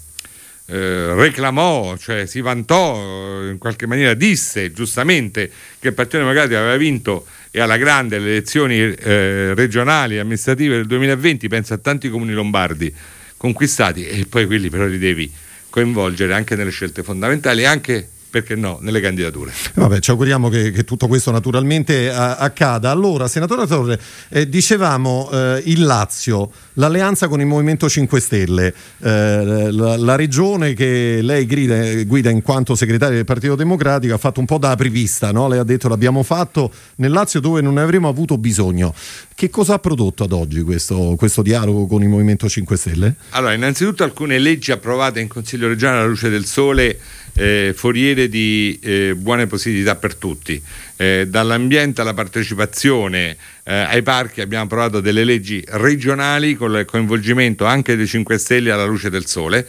eh, 0.69 1.15
reclamò, 1.15 1.99
cioè 1.99 2.25
si 2.25 2.41
vantò, 2.41 3.43
in 3.43 3.59
qualche 3.59 3.87
maniera 3.87 4.15
disse 4.15 4.73
giustamente 4.73 5.53
che 5.79 5.89
il 5.89 5.95
Partito 5.95 6.17
Democratico 6.17 6.57
aveva 6.57 6.77
vinto 6.79 7.27
e 7.51 7.61
alla 7.61 7.77
grande 7.77 8.19
le 8.19 8.31
elezioni 8.31 8.79
eh, 8.79 9.55
regionali 9.55 10.17
e 10.17 10.19
amministrative 10.21 10.77
del 10.77 10.87
2020, 10.87 11.49
pensa 11.49 11.75
a 11.75 11.79
tanti 11.79 12.09
comuni 12.09 12.33
lombardi 12.33 12.95
conquistati 13.37 14.07
e 14.07 14.27
poi 14.27 14.47
quelli 14.47 14.71
però 14.71 14.87
li 14.87 14.99
devi 14.99 15.31
coinvolgere 15.71 16.35
anche 16.35 16.57
nelle 16.57 16.71
scelte 16.71 17.03
fondamentali, 17.03 17.67
anche 17.67 18.09
perché 18.41 18.55
no, 18.55 18.79
nelle 18.83 19.01
candidature. 19.01 19.51
Vabbè, 19.75 20.01
ci 20.01 20.11
auguriamo 20.11 20.51
che, 20.51 20.71
che 20.71 20.85
tutto 20.85 21.07
questo 21.07 21.31
naturalmente 21.31 22.11
a, 22.11 22.37
accada. 22.37 22.91
Allora, 22.91 23.29
senatore 23.29 23.67
Torre, 23.67 23.99
eh, 24.29 24.47
dicevamo 24.47 25.31
eh, 25.33 25.63
il 25.65 25.83
Lazio, 25.83 26.51
l'alleanza 26.75 27.29
con 27.29 27.41
il 27.41 27.47
Movimento 27.47 27.89
5 27.89 28.21
Stelle, 28.21 28.75
eh, 28.99 29.71
la, 29.71 29.97
la, 29.97 30.17
regione 30.17 30.75
che 30.75 31.21
lei 31.23 31.47
guida, 31.47 32.03
guida, 32.05 32.31
in 32.31 32.43
quanto 32.43 32.75
segretario 32.75 33.17
del 33.17 33.25
Partito 33.25 33.55
Democratico 33.55 34.13
ha 34.13 34.19
fatto 34.19 34.41
un 34.41 34.47
po' 34.47 34.59
da 34.59 34.71
apripista, 34.71 35.33
no? 35.33 35.49
lei 35.49 35.59
ha 35.59 35.65
detto 35.65 35.89
l'abbiamo 35.89 36.23
fatto 36.23 36.71
nel 36.97 37.11
Lazio 37.11 37.41
dove 37.41 37.63
non 37.63 37.75
ne 37.75 37.81
avremmo 37.81 38.09
avuto 38.09 38.37
bisogno. 38.37 38.95
Che 39.35 39.51
cosa 39.51 39.75
ha 39.75 39.79
prodotto 39.79 40.25
ad 40.25 40.33
oggi 40.33 40.63
questo, 40.63 41.15
questo 41.17 41.41
dialogo 41.41 41.87
con 41.87 42.03
il 42.03 42.09
Movimento 42.09 42.49
5 42.49 42.77
Stelle? 42.77 43.15
Allora, 43.31 43.55
innanzitutto 43.55 44.05
alcune 44.05 44.39
leggi 44.39 44.73
approvate 44.73 45.21
in 45.21 45.29
Consiglio 45.29 45.69
regionale 45.69 46.01
alla 46.01 46.09
luce 46.09 46.29
del 46.29 46.45
sole 46.45 46.99
eh, 47.37 47.73
foriere 47.77 48.29
di 48.29 48.79
eh, 48.83 49.15
buone 49.15 49.47
possibilità 49.47 49.95
per 49.95 50.15
tutti. 50.15 50.61
Eh, 50.97 51.27
dall'ambiente 51.29 52.01
alla 52.01 52.15
partecipazione 52.15 53.37
eh, 53.65 53.75
ai 53.75 54.03
parchi 54.03 54.41
abbiamo 54.41 54.65
approvato 54.65 55.01
delle 55.01 55.25
leggi 55.25 55.63
regionali 55.69 56.55
con 56.55 56.75
il 56.75 56.85
coinvolgimento 56.87 57.67
anche 57.67 57.97
dei 57.97 58.07
5 58.07 58.39
Stelle 58.39 58.71
alla 58.71 58.87
luce 58.87 59.11
del 59.11 59.27
sole. 59.27 59.67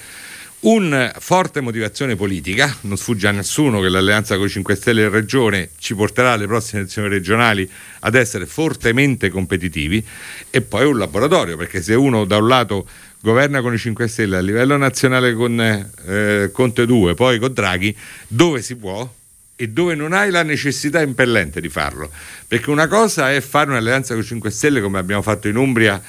Un 0.59 1.11
forte 1.19 1.61
motivazione 1.61 2.15
politica, 2.15 2.75
non 2.81 2.97
sfugge 2.97 3.27
a 3.27 3.31
nessuno 3.31 3.79
che 3.79 3.89
l'alleanza 3.89 4.37
con 4.37 4.47
i 4.47 4.49
5 4.49 4.75
Stelle 4.75 5.03
in 5.03 5.11
regione 5.11 5.69
ci 5.77 5.93
porterà 5.93 6.31
alle 6.31 6.47
prossime 6.47 6.81
elezioni 6.81 7.09
regionali 7.09 7.69
ad 7.99 8.15
essere 8.15 8.47
fortemente 8.47 9.29
competitivi 9.29 10.03
e 10.49 10.61
poi 10.61 10.87
un 10.87 10.97
laboratorio, 10.97 11.57
perché 11.57 11.83
se 11.83 11.93
uno 11.93 12.25
da 12.25 12.37
un 12.37 12.47
lato 12.47 12.87
governa 13.27 13.59
con 13.59 13.73
i 13.73 13.77
5 13.77 14.07
Stelle 14.07 14.37
a 14.37 14.39
livello 14.39 14.77
nazionale 14.77 15.33
con 15.33 15.59
eh, 15.59 16.49
Conte 16.53 16.85
2, 16.85 17.13
poi 17.13 17.39
con 17.39 17.51
Draghi, 17.51 17.93
dove 18.25 18.61
si 18.61 18.77
può 18.77 19.13
e 19.53 19.67
dove 19.67 19.95
non 19.95 20.13
hai 20.13 20.31
la 20.31 20.43
necessità 20.43 21.01
impellente 21.01 21.59
di 21.59 21.67
farlo. 21.67 22.09
Perché 22.47 22.69
una 22.69 22.87
cosa 22.87 23.33
è 23.33 23.41
fare 23.41 23.69
un'alleanza 23.69 24.13
con 24.13 24.23
i 24.23 24.25
5 24.25 24.49
Stelle 24.49 24.79
come 24.79 24.97
abbiamo 24.97 25.21
fatto 25.21 25.49
in 25.49 25.57
Umbria 25.57 26.01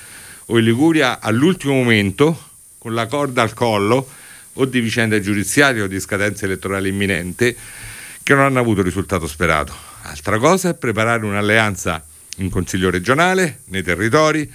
o 0.47 0.59
in 0.59 0.65
Liguria 0.65 1.19
all'ultimo 1.19 1.75
momento, 1.75 2.51
con 2.79 2.95
la 2.95 3.07
corda 3.07 3.43
al 3.43 3.53
collo, 3.53 4.09
o 4.53 4.65
di 4.65 4.79
vicende 4.79 5.21
giudiziarie 5.21 5.83
o 5.83 5.87
di 5.89 5.99
scadenza 5.99 6.45
elettorale 6.45 6.87
imminente, 6.87 7.57
che 8.23 8.35
non 8.35 8.45
hanno 8.45 8.61
avuto 8.61 8.79
il 8.79 8.87
risultato 8.87 9.27
sperato. 9.27 9.75
Altra 10.03 10.39
cosa 10.39 10.69
è 10.69 10.75
preparare 10.75 11.25
un'alleanza 11.25 12.05
in 12.37 12.49
Consiglio 12.49 12.91
regionale, 12.91 13.63
nei 13.67 13.83
territori, 13.83 14.49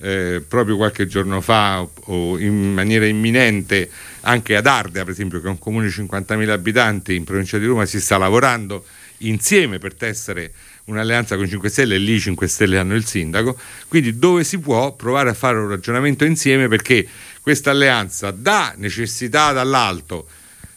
eh, 0.00 0.42
proprio 0.46 0.76
qualche 0.76 1.06
giorno 1.06 1.40
fa 1.40 1.86
o 2.04 2.38
in 2.38 2.72
maniera 2.72 3.06
imminente 3.06 3.90
anche 4.22 4.56
ad 4.56 4.66
Ardea, 4.66 5.04
per 5.04 5.12
esempio, 5.12 5.40
che 5.40 5.46
è 5.46 5.50
un 5.50 5.58
comune 5.58 5.86
di 5.86 5.92
50.000 5.92 6.48
abitanti 6.48 7.14
in 7.14 7.24
provincia 7.24 7.58
di 7.58 7.66
Roma, 7.66 7.84
si 7.86 8.00
sta 8.00 8.16
lavorando 8.16 8.84
insieme 9.18 9.78
per 9.78 9.94
tessere 9.94 10.52
un'alleanza 10.84 11.36
con 11.36 11.44
i 11.44 11.48
5 11.48 11.68
Stelle 11.68 11.94
e 11.96 11.98
lì 11.98 12.14
i 12.14 12.20
5 12.20 12.48
Stelle 12.48 12.78
hanno 12.78 12.94
il 12.94 13.04
sindaco, 13.04 13.58
quindi 13.88 14.18
dove 14.18 14.42
si 14.44 14.58
può 14.58 14.94
provare 14.94 15.30
a 15.30 15.34
fare 15.34 15.58
un 15.58 15.68
ragionamento 15.68 16.24
insieme 16.24 16.68
perché 16.68 17.06
questa 17.42 17.70
alleanza 17.70 18.30
da 18.30 18.74
necessità 18.76 19.52
dall'alto, 19.52 20.26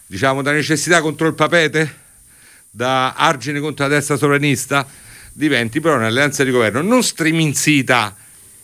diciamo 0.05 0.41
da 0.41 0.51
necessità 0.51 1.01
contro 1.01 1.27
il 1.27 1.33
papete, 1.33 2.01
da 2.69 3.13
argine 3.13 3.59
contro 3.59 3.87
la 3.87 3.95
destra 3.95 4.17
sovranista, 4.17 4.85
diventi 5.31 5.79
però 5.79 5.95
un'alleanza 5.95 6.43
di 6.43 6.51
governo 6.51 6.81
non 6.81 7.01
striminzita 7.01 8.15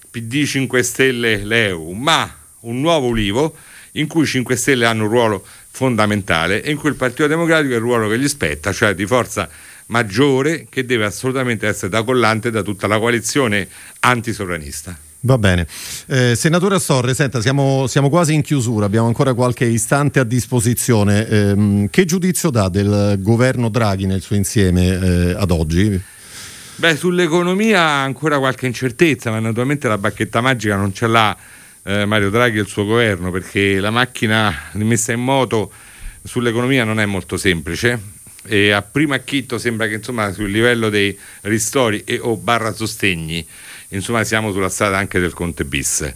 PD 0.10 0.46
5 0.46 0.84
Stelle 0.84 1.44
Leu, 1.44 1.92
ma 1.92 2.30
un 2.62 2.82
nuovo 2.82 3.08
Ulivo 3.08 3.56
in 3.94 4.08
cui 4.08 4.24
i 4.24 4.28
5 4.28 4.56
Stelle 4.56 4.86
hanno 4.86 5.04
un 5.04 5.10
ruolo 5.10 5.46
fondamentale 5.72 6.62
e 6.62 6.72
in 6.72 6.78
cui 6.78 6.90
il 6.90 6.96
Partito 6.96 7.28
Democratico 7.28 7.74
è 7.74 7.78
il 7.78 7.82
ruolo 7.82 8.10
che 8.10 8.20
gli 8.20 8.28
spetta, 8.28 8.72
cioè 8.72 8.94
di 8.94 9.06
forza 9.06 9.50
maggiore 9.88 10.68
che 10.70 10.86
deve 10.86 11.06
assolutamente 11.06 11.68
essere 11.68 11.90
da 11.90 12.04
collante 12.04 12.52
da 12.52 12.62
tutta 12.62 12.88
la 12.88 13.00
coalizione 13.00 13.68
antisovranista. 14.02 14.98
Va 15.22 15.38
bene. 15.38 15.68
Eh, 16.08 16.34
senatore 16.36 16.76
Astorre, 16.76 17.14
senta, 17.14 17.42
siamo, 17.42 17.88
siamo, 17.88 18.10
quasi 18.10 18.34
in 18.34 18.42
chiusura, 18.42 18.86
abbiamo 18.86 19.08
ancora 19.08 19.34
qualche 19.34 19.66
istante 19.66 20.20
a 20.20 20.24
disposizione. 20.24 21.28
Eh, 21.28 21.88
che 21.92 22.06
giudizio 22.06 22.50
dà 22.50 22.70
del 22.70 23.18
governo 23.20 23.68
Draghi 23.68 24.06
nel 24.06 24.22
suo 24.22 24.38
insieme 24.38 24.88
eh, 24.88 25.36
ad 25.38 25.52
oggi? 25.52 26.02
Beh, 26.80 26.96
sull'economia 26.96 27.82
ancora 27.82 28.40
qualche 28.40 28.66
incertezza, 28.66 29.30
ma 29.32 29.40
naturalmente 29.40 29.90
la 29.90 29.98
bacchetta 29.98 30.40
magica 30.40 30.78
non 30.78 30.94
ce 30.94 31.08
l'ha 31.08 31.36
eh, 31.84 32.06
Mario 32.06 32.30
Draghi 32.30 32.58
e 32.58 32.62
il 32.62 32.68
suo 32.68 32.86
governo, 32.86 33.32
perché 33.32 33.82
la 33.82 33.90
macchina 33.90 34.70
messa 34.76 35.12
in 35.12 35.20
moto 35.20 35.74
sull'economia 36.24 36.86
non 36.86 37.02
è 37.02 37.06
molto 37.06 37.36
semplice 37.36 38.00
e 38.44 38.72
a 38.72 38.82
primo 38.82 39.14
acchitto 39.14 39.58
sembra 39.58 39.88
che 39.88 39.96
insomma 39.96 40.32
sul 40.32 40.50
livello 40.50 40.88
dei 40.88 41.20
ristori 41.42 42.04
e 42.06 42.18
o 42.18 42.38
barra 42.38 42.72
sostegni 42.72 43.46
insomma 43.90 44.24
siamo 44.24 44.54
sulla 44.54 44.70
strada 44.70 44.98
anche 44.98 45.20
del 45.20 45.34
Conte 45.34 45.66
bis. 45.66 46.10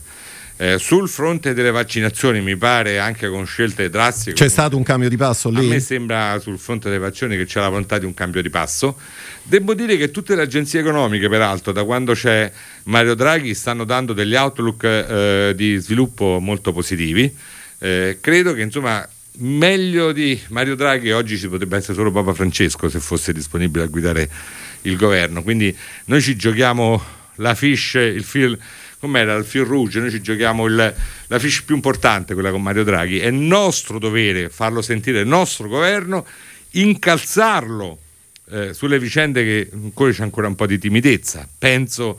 Eh, 0.63 0.80
sul 0.80 1.10
fronte 1.10 1.54
delle 1.54 1.71
vaccinazioni 1.71 2.39
mi 2.39 2.56
pare 2.56 2.97
anche 2.97 3.28
con 3.28 3.45
scelte 3.45 3.89
drastiche. 3.89 4.34
C'è 4.34 4.47
stato 4.47 4.78
un 4.78 4.84
cambio 4.84 5.10
di 5.10 5.17
passo 5.17 5.49
lì? 5.49 5.58
A 5.58 5.62
me 5.67 5.82
sembra 5.82 6.39
sul 6.39 6.58
fronte 6.58 6.88
delle 6.88 7.02
vaccinazioni 7.02 7.36
che 7.36 7.45
c'è 7.45 7.60
la 7.60 7.67
volontà 7.67 7.97
di 7.97 8.06
un 8.06 8.13
cambio 8.13 8.41
di 8.41 8.49
passo. 8.49 8.97
Devo 9.43 9.73
dire 9.73 9.97
che 9.97 10.10
tutte 10.10 10.36
le 10.36 10.43
agenzie 10.43 10.80
economiche, 10.80 11.28
peraltro, 11.28 11.73
da 11.73 11.84
quando 11.84 12.13
c'è 12.13 12.49
Mario 12.84 13.13
Draghi, 13.13 13.54
stanno 13.54 13.84
dando 13.84 14.13
degli 14.13 14.36
outlook 14.36 14.84
eh, 14.86 15.54
di 15.54 15.76
sviluppo 15.76 16.39
molto 16.39 16.71
positivi. 16.71 17.30
Eh, 17.80 18.19
credo 18.21 18.54
che 18.54 18.62
insomma 18.62 19.06
meglio 19.39 20.13
di 20.13 20.39
Mario 20.47 20.76
Draghi 20.76 21.12
oggi 21.12 21.38
ci 21.38 21.49
potrebbe 21.49 21.76
essere 21.76 21.95
solo 21.95 22.10
Papa 22.10 22.34
Francesco 22.34 22.88
se 22.88 23.02
fosse 23.02 23.34
disponibile 23.34 23.84
a 23.84 23.88
guidare 23.88 24.30
il 24.84 24.95
governo. 24.95 25.43
Quindi 25.43 25.76
noi 26.06 26.21
ci 26.21 26.38
giochiamo 26.38 27.04
la 27.38 27.54
fish, 27.54 27.95
il 27.95 28.23
fil, 28.23 28.58
com'era? 29.03 29.35
Il 29.35 29.43
fil 29.43 29.65
rouge, 29.65 29.99
noi 29.99 30.11
ci 30.11 30.21
giochiamo 30.21 30.65
il, 30.65 30.95
la 31.27 31.39
fish 31.39 31.63
più 31.63 31.75
importante, 31.75 32.33
quella 32.33 32.51
con 32.51 32.61
Mario 32.61 32.85
Draghi, 32.85 33.19
è 33.19 33.29
nostro 33.31 33.99
dovere 33.99 34.49
farlo 34.49 34.81
sentire 34.81 35.19
il 35.19 35.27
nostro 35.27 35.67
governo, 35.67 36.25
incalzarlo 36.71 37.99
eh, 38.49 38.73
sulle 38.73 38.99
vicende 38.99 39.43
che 39.43 39.69
ancora 39.73 40.13
c'è 40.13 40.23
ancora 40.23 40.47
un 40.47 40.55
po' 40.55 40.65
di 40.65 40.79
timidezza. 40.79 41.45
Penso 41.57 42.17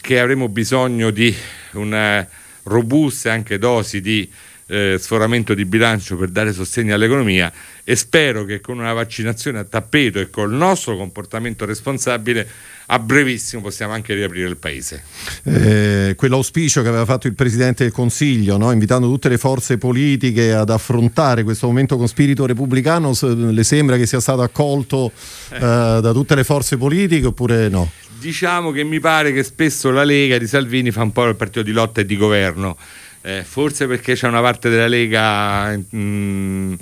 che 0.00 0.18
avremo 0.18 0.48
bisogno 0.48 1.10
di 1.10 1.32
una 1.72 2.26
robusta 2.64 3.32
anche 3.32 3.58
dosi 3.58 4.00
di 4.00 4.28
eh, 4.70 4.96
sforamento 5.00 5.52
di 5.52 5.64
bilancio 5.64 6.16
per 6.16 6.28
dare 6.28 6.52
sostegno 6.52 6.94
all'economia 6.94 7.52
e 7.82 7.96
spero 7.96 8.44
che 8.44 8.60
con 8.60 8.78
una 8.78 8.92
vaccinazione 8.92 9.58
a 9.58 9.64
tappeto 9.64 10.20
e 10.20 10.30
col 10.30 10.52
nostro 10.52 10.96
comportamento 10.96 11.64
responsabile 11.64 12.48
a 12.86 12.98
brevissimo 13.00 13.62
possiamo 13.62 13.92
anche 13.92 14.14
riaprire 14.14 14.48
il 14.48 14.56
paese. 14.56 15.02
Eh, 15.44 16.14
quell'auspicio 16.16 16.82
che 16.82 16.88
aveva 16.88 17.04
fatto 17.04 17.26
il 17.26 17.34
Presidente 17.34 17.82
del 17.82 17.92
Consiglio, 17.92 18.56
no? 18.56 18.70
invitando 18.70 19.08
tutte 19.08 19.28
le 19.28 19.38
forze 19.38 19.76
politiche 19.76 20.52
ad 20.52 20.70
affrontare 20.70 21.42
questo 21.42 21.66
momento 21.66 21.96
con 21.96 22.06
spirito 22.06 22.46
repubblicano, 22.46 23.12
le 23.20 23.64
sembra 23.64 23.96
che 23.96 24.06
sia 24.06 24.20
stato 24.20 24.42
accolto 24.42 25.10
eh, 25.50 25.58
da 25.58 26.12
tutte 26.12 26.36
le 26.36 26.44
forze 26.44 26.76
politiche 26.76 27.26
oppure 27.26 27.68
no? 27.68 27.90
Diciamo 28.20 28.70
che 28.70 28.84
mi 28.84 29.00
pare 29.00 29.32
che 29.32 29.42
spesso 29.42 29.90
la 29.90 30.04
Lega 30.04 30.36
di 30.36 30.46
Salvini 30.46 30.90
fa 30.90 31.02
un 31.02 31.10
po' 31.10 31.26
il 31.26 31.36
partito 31.36 31.62
di 31.62 31.72
lotta 31.72 32.02
e 32.02 32.06
di 32.06 32.16
governo 32.16 32.76
eh, 33.22 33.44
forse 33.44 33.86
perché 33.86 34.14
c'è 34.14 34.26
una 34.26 34.40
parte 34.40 34.70
della 34.70 34.86
Lega 34.86 35.76
mh, 35.76 35.86
mm, 35.94 36.74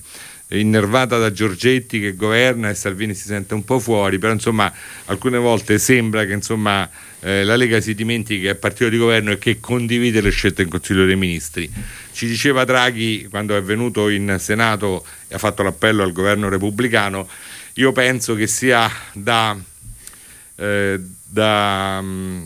innervata 0.50 1.18
da 1.18 1.32
Giorgetti 1.32 2.00
che 2.00 2.14
governa 2.14 2.70
e 2.70 2.74
Salvini 2.74 3.14
si 3.14 3.24
sente 3.24 3.54
un 3.54 3.64
po' 3.64 3.78
fuori, 3.78 4.18
però 4.18 4.32
insomma 4.32 4.72
alcune 5.06 5.36
volte 5.38 5.78
sembra 5.78 6.24
che 6.24 6.32
insomma, 6.32 6.88
eh, 7.20 7.44
la 7.44 7.56
Lega 7.56 7.80
si 7.80 7.94
dimentichi 7.94 8.42
che 8.42 8.50
è 8.50 8.54
partito 8.54 8.88
di 8.88 8.96
governo 8.96 9.32
e 9.32 9.38
che 9.38 9.60
condivide 9.60 10.20
le 10.20 10.30
scelte 10.30 10.62
in 10.62 10.68
Consiglio 10.68 11.04
dei 11.04 11.16
Ministri. 11.16 11.70
Ci 12.12 12.26
diceva 12.26 12.64
Draghi 12.64 13.26
quando 13.28 13.56
è 13.56 13.62
venuto 13.62 14.08
in 14.08 14.36
Senato 14.38 15.04
e 15.28 15.34
ha 15.34 15.38
fatto 15.38 15.62
l'appello 15.62 16.02
al 16.02 16.12
governo 16.12 16.48
repubblicano, 16.48 17.28
io 17.74 17.92
penso 17.92 18.34
che 18.34 18.46
sia 18.46 18.90
da... 19.12 19.56
Eh, 20.56 21.00
da, 21.30 22.02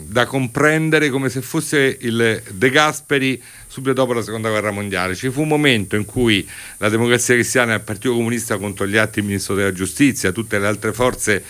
da, 0.07 0.25
comprendere 0.25 1.09
come 1.09 1.29
se 1.29 1.41
fosse 1.41 1.97
il 2.01 2.43
De 2.51 2.69
Gasperi 2.69 3.41
subito 3.65 3.93
dopo 3.93 4.11
la 4.11 4.21
seconda 4.21 4.49
guerra 4.49 4.71
mondiale. 4.71 5.15
Ci 5.15 5.29
fu 5.29 5.43
un 5.43 5.47
momento 5.47 5.95
in 5.95 6.03
cui 6.03 6.47
la 6.77 6.89
democrazia 6.89 7.33
cristiana 7.33 7.73
e 7.73 7.75
il 7.77 7.81
Partito 7.81 8.13
Comunista 8.13 8.57
contro 8.57 8.85
gli 8.85 8.97
atti 8.97 9.19
del 9.21 9.29
Ministro 9.29 9.55
della 9.55 9.71
Giustizia, 9.71 10.33
tutte 10.33 10.59
le 10.59 10.67
altre 10.67 10.91
forze 10.91 11.43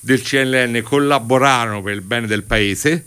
del 0.00 0.22
CNN 0.22 0.78
collaborarono 0.80 1.82
per 1.82 1.92
il 1.92 2.00
bene 2.00 2.26
del 2.26 2.44
paese, 2.44 3.04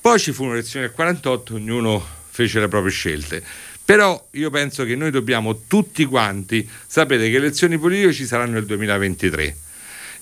poi 0.00 0.18
ci 0.18 0.32
fu 0.32 0.44
un'elezione 0.44 0.86
del 0.86 0.94
48, 0.94 1.54
ognuno 1.54 2.04
fece 2.30 2.58
le 2.58 2.68
proprie 2.68 2.90
scelte. 2.90 3.42
Però 3.84 4.28
io 4.32 4.50
penso 4.50 4.84
che 4.84 4.96
noi 4.96 5.10
dobbiamo 5.10 5.62
tutti 5.68 6.04
quanti 6.04 6.68
sapere 6.86 7.24
che 7.24 7.38
le 7.38 7.46
elezioni 7.46 7.78
politiche 7.78 8.12
ci 8.12 8.26
saranno 8.26 8.54
nel 8.54 8.66
2023 8.66 9.56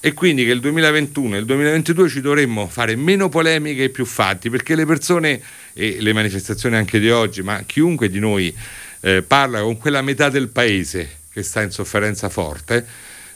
e 0.00 0.12
quindi 0.12 0.44
che 0.44 0.52
il 0.52 0.61
2021 0.61 1.34
e 1.34 1.38
il 1.40 1.44
2022 1.44 2.08
ci 2.08 2.20
dovremmo 2.20 2.68
fare 2.68 2.94
meno 2.94 3.28
polemiche 3.28 3.84
e 3.84 3.88
più 3.88 4.04
fatti 4.04 4.48
perché 4.48 4.76
le 4.76 4.87
persone 4.87 5.40
e 5.72 5.96
le 6.00 6.12
manifestazioni 6.12 6.76
anche 6.76 7.00
di 7.00 7.11
oggi, 7.11 7.42
ma 7.42 7.62
chiunque 7.66 8.08
di 8.08 8.20
noi 8.20 8.54
eh, 9.00 9.22
parla 9.22 9.61
con 9.61 9.76
quella 9.76 10.02
metà 10.02 10.28
del 10.28 10.48
paese 10.48 11.16
che 11.32 11.42
sta 11.42 11.62
in 11.62 11.70
sofferenza 11.70 12.28
forte, 12.28 12.87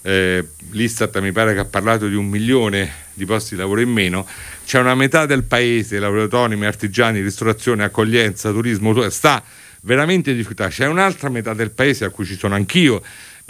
eh, 0.02 0.44
l'Istat 0.70 1.18
mi 1.20 1.32
pare 1.32 1.54
che 1.54 1.60
ha 1.60 1.64
parlato 1.64 2.08
di 2.08 2.14
un 2.14 2.26
milione 2.26 2.90
di 3.14 3.24
posti 3.24 3.54
di 3.54 3.60
lavoro 3.60 3.80
in 3.80 3.90
meno, 3.90 4.26
c'è 4.64 4.78
una 4.78 4.94
metà 4.94 5.26
del 5.26 5.44
paese, 5.44 5.98
lavoratori 5.98 6.44
autonomi, 6.44 6.66
artigiani, 6.66 7.20
ristorazione, 7.20 7.84
accoglienza, 7.84 8.50
turismo, 8.50 9.08
sta 9.10 9.42
veramente 9.82 10.30
in 10.30 10.36
difficoltà, 10.36 10.68
c'è 10.68 10.86
un'altra 10.86 11.28
metà 11.28 11.54
del 11.54 11.70
paese 11.70 12.04
a 12.04 12.10
cui 12.10 12.24
ci 12.24 12.36
sono 12.36 12.54
anch'io 12.54 13.02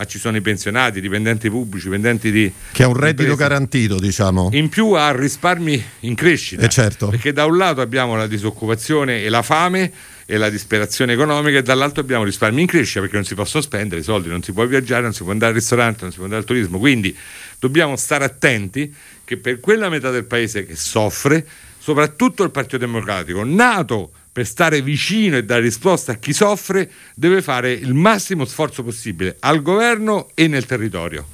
ma 0.03 0.05
ci 0.05 0.19
sono 0.19 0.37
i 0.37 0.41
pensionati, 0.41 0.99
i 0.99 1.01
dipendenti 1.01 1.49
pubblici, 1.49 1.87
i 1.87 1.91
dipendenti 1.91 2.31
di... 2.33 2.53
Che 2.73 2.83
ha 2.83 2.89
un 2.89 2.97
reddito 2.97 3.31
imprese. 3.31 3.49
garantito, 3.49 3.99
diciamo. 4.01 4.51
In 4.53 4.69
più 4.69 4.93
ha 4.93 5.13
risparmi 5.13 5.83
in 6.01 6.15
crescita. 6.15 6.63
Eh 6.63 6.69
certo. 6.69 7.09
Perché 7.09 7.33
da 7.33 7.45
un 7.45 7.57
lato 7.57 7.81
abbiamo 7.81 8.17
la 8.17 8.27
disoccupazione 8.27 9.23
e 9.23 9.29
la 9.29 9.43
fame 9.43 9.93
e 10.27 10.37
la 10.37 10.51
disperazione 10.51 11.13
economica 11.13 11.59
e 11.59 11.63
dall'altro 11.63 12.01
abbiamo 12.01 12.25
risparmi 12.25 12.61
in 12.61 12.67
crescita 12.67 13.01
perché 13.01 13.17
non 13.17 13.25
si 13.25 13.35
possono 13.35 13.63
spendere 13.63 14.01
i 14.01 14.05
soldi, 14.05 14.29
non 14.29 14.43
si 14.43 14.53
può 14.53 14.67
viaggiare, 14.67 15.03
non 15.03 15.13
si 15.13 15.23
può 15.23 15.33
andare 15.33 15.53
al 15.53 15.59
ristorante, 15.59 16.03
non 16.03 16.11
si 16.11 16.17
può 16.17 16.25
andare 16.25 16.43
al 16.43 16.49
turismo. 16.49 16.79
Quindi 16.79 17.17
dobbiamo 17.59 17.97
stare 17.97 18.25
attenti 18.25 18.93
che 19.25 19.37
per 19.37 19.61
quella 19.61 19.89
metà 19.89 20.11
del 20.11 20.25
paese 20.25 20.67
che 20.67 20.75
soffre, 20.75 21.47
soprattutto 21.79 22.43
il 22.43 22.51
Partito 22.51 22.79
Democratico, 22.79 23.45
nato 23.45 24.13
per 24.33 24.47
stare 24.47 24.81
vicino 24.81 25.37
e 25.37 25.45
dare 25.45 25.61
risposta 25.61 26.13
a 26.13 26.15
chi 26.15 26.33
soffre, 26.33 26.91
deve 27.15 27.43
fare 27.43 27.71
il 27.71 27.93
massimo 27.93 28.47
sforzo 28.47 28.83
possibile 28.83 29.37
al 29.41 29.61
governo 29.61 30.29
e 30.35 30.49
nel 30.49 30.65
territorio. 30.65 31.27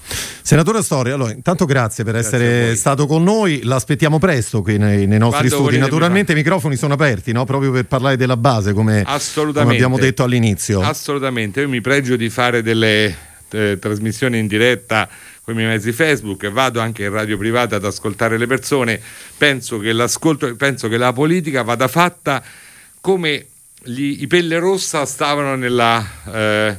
Senatore 0.42 0.82
Storia, 0.82 1.14
allora, 1.14 1.30
intanto 1.30 1.64
grazie 1.64 2.02
per 2.02 2.14
grazie 2.14 2.36
essere 2.36 2.74
stato 2.74 3.06
con 3.06 3.22
noi, 3.22 3.62
l'aspettiamo 3.62 4.18
presto 4.18 4.62
qui 4.62 4.78
nei, 4.78 5.06
nei 5.06 5.18
nostri 5.18 5.48
Quando 5.48 5.66
studi. 5.66 5.78
Naturalmente 5.78 6.32
i 6.32 6.34
microfoni 6.34 6.74
sono 6.74 6.94
aperti, 6.94 7.30
no? 7.30 7.44
proprio 7.44 7.70
per 7.70 7.84
parlare 7.84 8.16
della 8.16 8.36
base, 8.36 8.72
come, 8.72 9.04
come, 9.04 9.74
abbiamo 9.74 9.96
detto 9.96 10.24
all'inizio. 10.24 10.80
Assolutamente, 10.80 11.60
io 11.60 11.68
mi 11.68 11.80
pregio 11.80 12.16
di 12.16 12.30
fare 12.30 12.62
delle 12.62 13.14
eh, 13.50 13.78
trasmissioni 13.78 14.38
in 14.38 14.46
diretta 14.48 15.08
con 15.42 15.54
i 15.54 15.56
miei 15.56 15.68
mezzi 15.70 15.92
Facebook 15.92 16.42
e 16.42 16.50
vado 16.50 16.80
anche 16.80 17.04
in 17.04 17.10
radio 17.10 17.38
privata 17.38 17.76
ad 17.76 17.84
ascoltare 17.84 18.38
le 18.38 18.46
persone. 18.46 19.00
Penso 19.36 19.78
che, 19.78 19.94
penso 20.56 20.88
che 20.88 20.96
la 20.96 21.12
politica 21.12 21.62
vada 21.62 21.88
fatta 21.88 22.42
come 23.08 23.46
gli, 23.84 24.18
i 24.20 24.26
pelle 24.26 24.58
rossa 24.58 25.06
stavano 25.06 25.56
nella, 25.56 26.06
eh, 26.26 26.76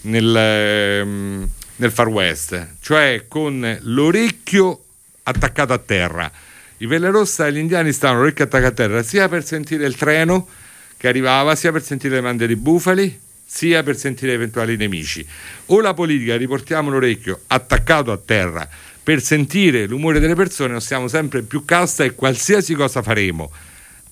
nel, 0.00 0.34
eh, 0.34 1.04
nel 1.04 1.90
Far 1.90 2.08
West, 2.08 2.76
cioè 2.80 3.26
con 3.28 3.78
l'orecchio 3.82 4.84
attaccato 5.24 5.74
a 5.74 5.78
terra. 5.78 6.32
I 6.78 6.86
pelle 6.86 7.10
rossa 7.10 7.46
e 7.46 7.52
gli 7.52 7.58
indiani 7.58 7.92
stavano 7.92 8.20
l'orecchio 8.20 8.44
attaccato 8.44 8.72
a 8.72 8.86
terra 8.86 9.02
sia 9.02 9.28
per 9.28 9.44
sentire 9.44 9.84
il 9.84 9.96
treno 9.96 10.48
che 10.96 11.08
arrivava, 11.08 11.54
sia 11.54 11.72
per 11.72 11.82
sentire 11.82 12.14
le 12.14 12.20
mande 12.22 12.46
di 12.46 12.56
bufali, 12.56 13.20
sia 13.44 13.82
per 13.82 13.98
sentire 13.98 14.32
eventuali 14.32 14.78
nemici. 14.78 15.26
O 15.66 15.82
la 15.82 15.92
politica 15.92 16.38
riportiamo 16.38 16.88
l'orecchio 16.88 17.42
attaccato 17.48 18.12
a 18.12 18.16
terra 18.16 18.66
per 19.02 19.20
sentire 19.20 19.84
l'umore 19.84 20.20
delle 20.20 20.34
persone, 20.34 20.76
o 20.76 20.80
siamo 20.80 21.06
sempre 21.06 21.42
più 21.42 21.66
casta 21.66 22.02
e 22.02 22.14
qualsiasi 22.14 22.72
cosa 22.72 23.02
faremo 23.02 23.52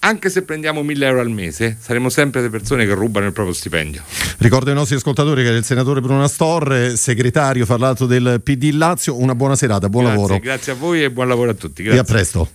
anche 0.05 0.29
se 0.29 0.43
prendiamo 0.43 0.83
1000 0.83 1.07
euro 1.07 1.21
al 1.21 1.31
mese, 1.31 1.77
saremo 1.81 2.11
sempre 2.11 2.43
le 2.43 2.51
persone 2.51 2.85
che 2.85 2.93
rubano 2.93 3.27
il 3.27 3.33
proprio 3.33 3.55
stipendio. 3.55 4.03
Ricordo 4.38 4.69
ai 4.69 4.77
nostri 4.77 4.97
ascoltatori 4.97 5.43
che 5.43 5.49
è 5.49 5.53
il 5.53 5.64
senatore 5.64 6.03
Bruno 6.03 6.23
Astor, 6.23 6.93
segretario 6.95 7.64
parlato 7.64 8.05
del 8.05 8.40
PD 8.45 8.73
Lazio. 8.73 9.19
Una 9.19 9.35
buona 9.35 9.57
serata, 9.57 9.88
buon 9.88 10.05
grazie, 10.05 10.21
lavoro. 10.21 10.40
Grazie 10.40 10.73
a 10.73 10.75
voi 10.75 11.03
e 11.05 11.11
buon 11.11 11.29
lavoro 11.29 11.51
a 11.51 11.55
tutti. 11.55 11.83
Grazie. 11.83 11.99
E 11.99 12.03
a 12.03 12.05
presto. 12.05 12.51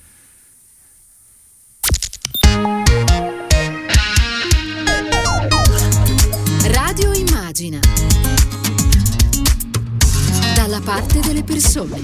Radio 6.68 7.14
Immagina. 7.14 7.80
Dalla 10.54 10.82
parte 10.82 11.20
delle 11.22 11.44
persone. 11.44 12.02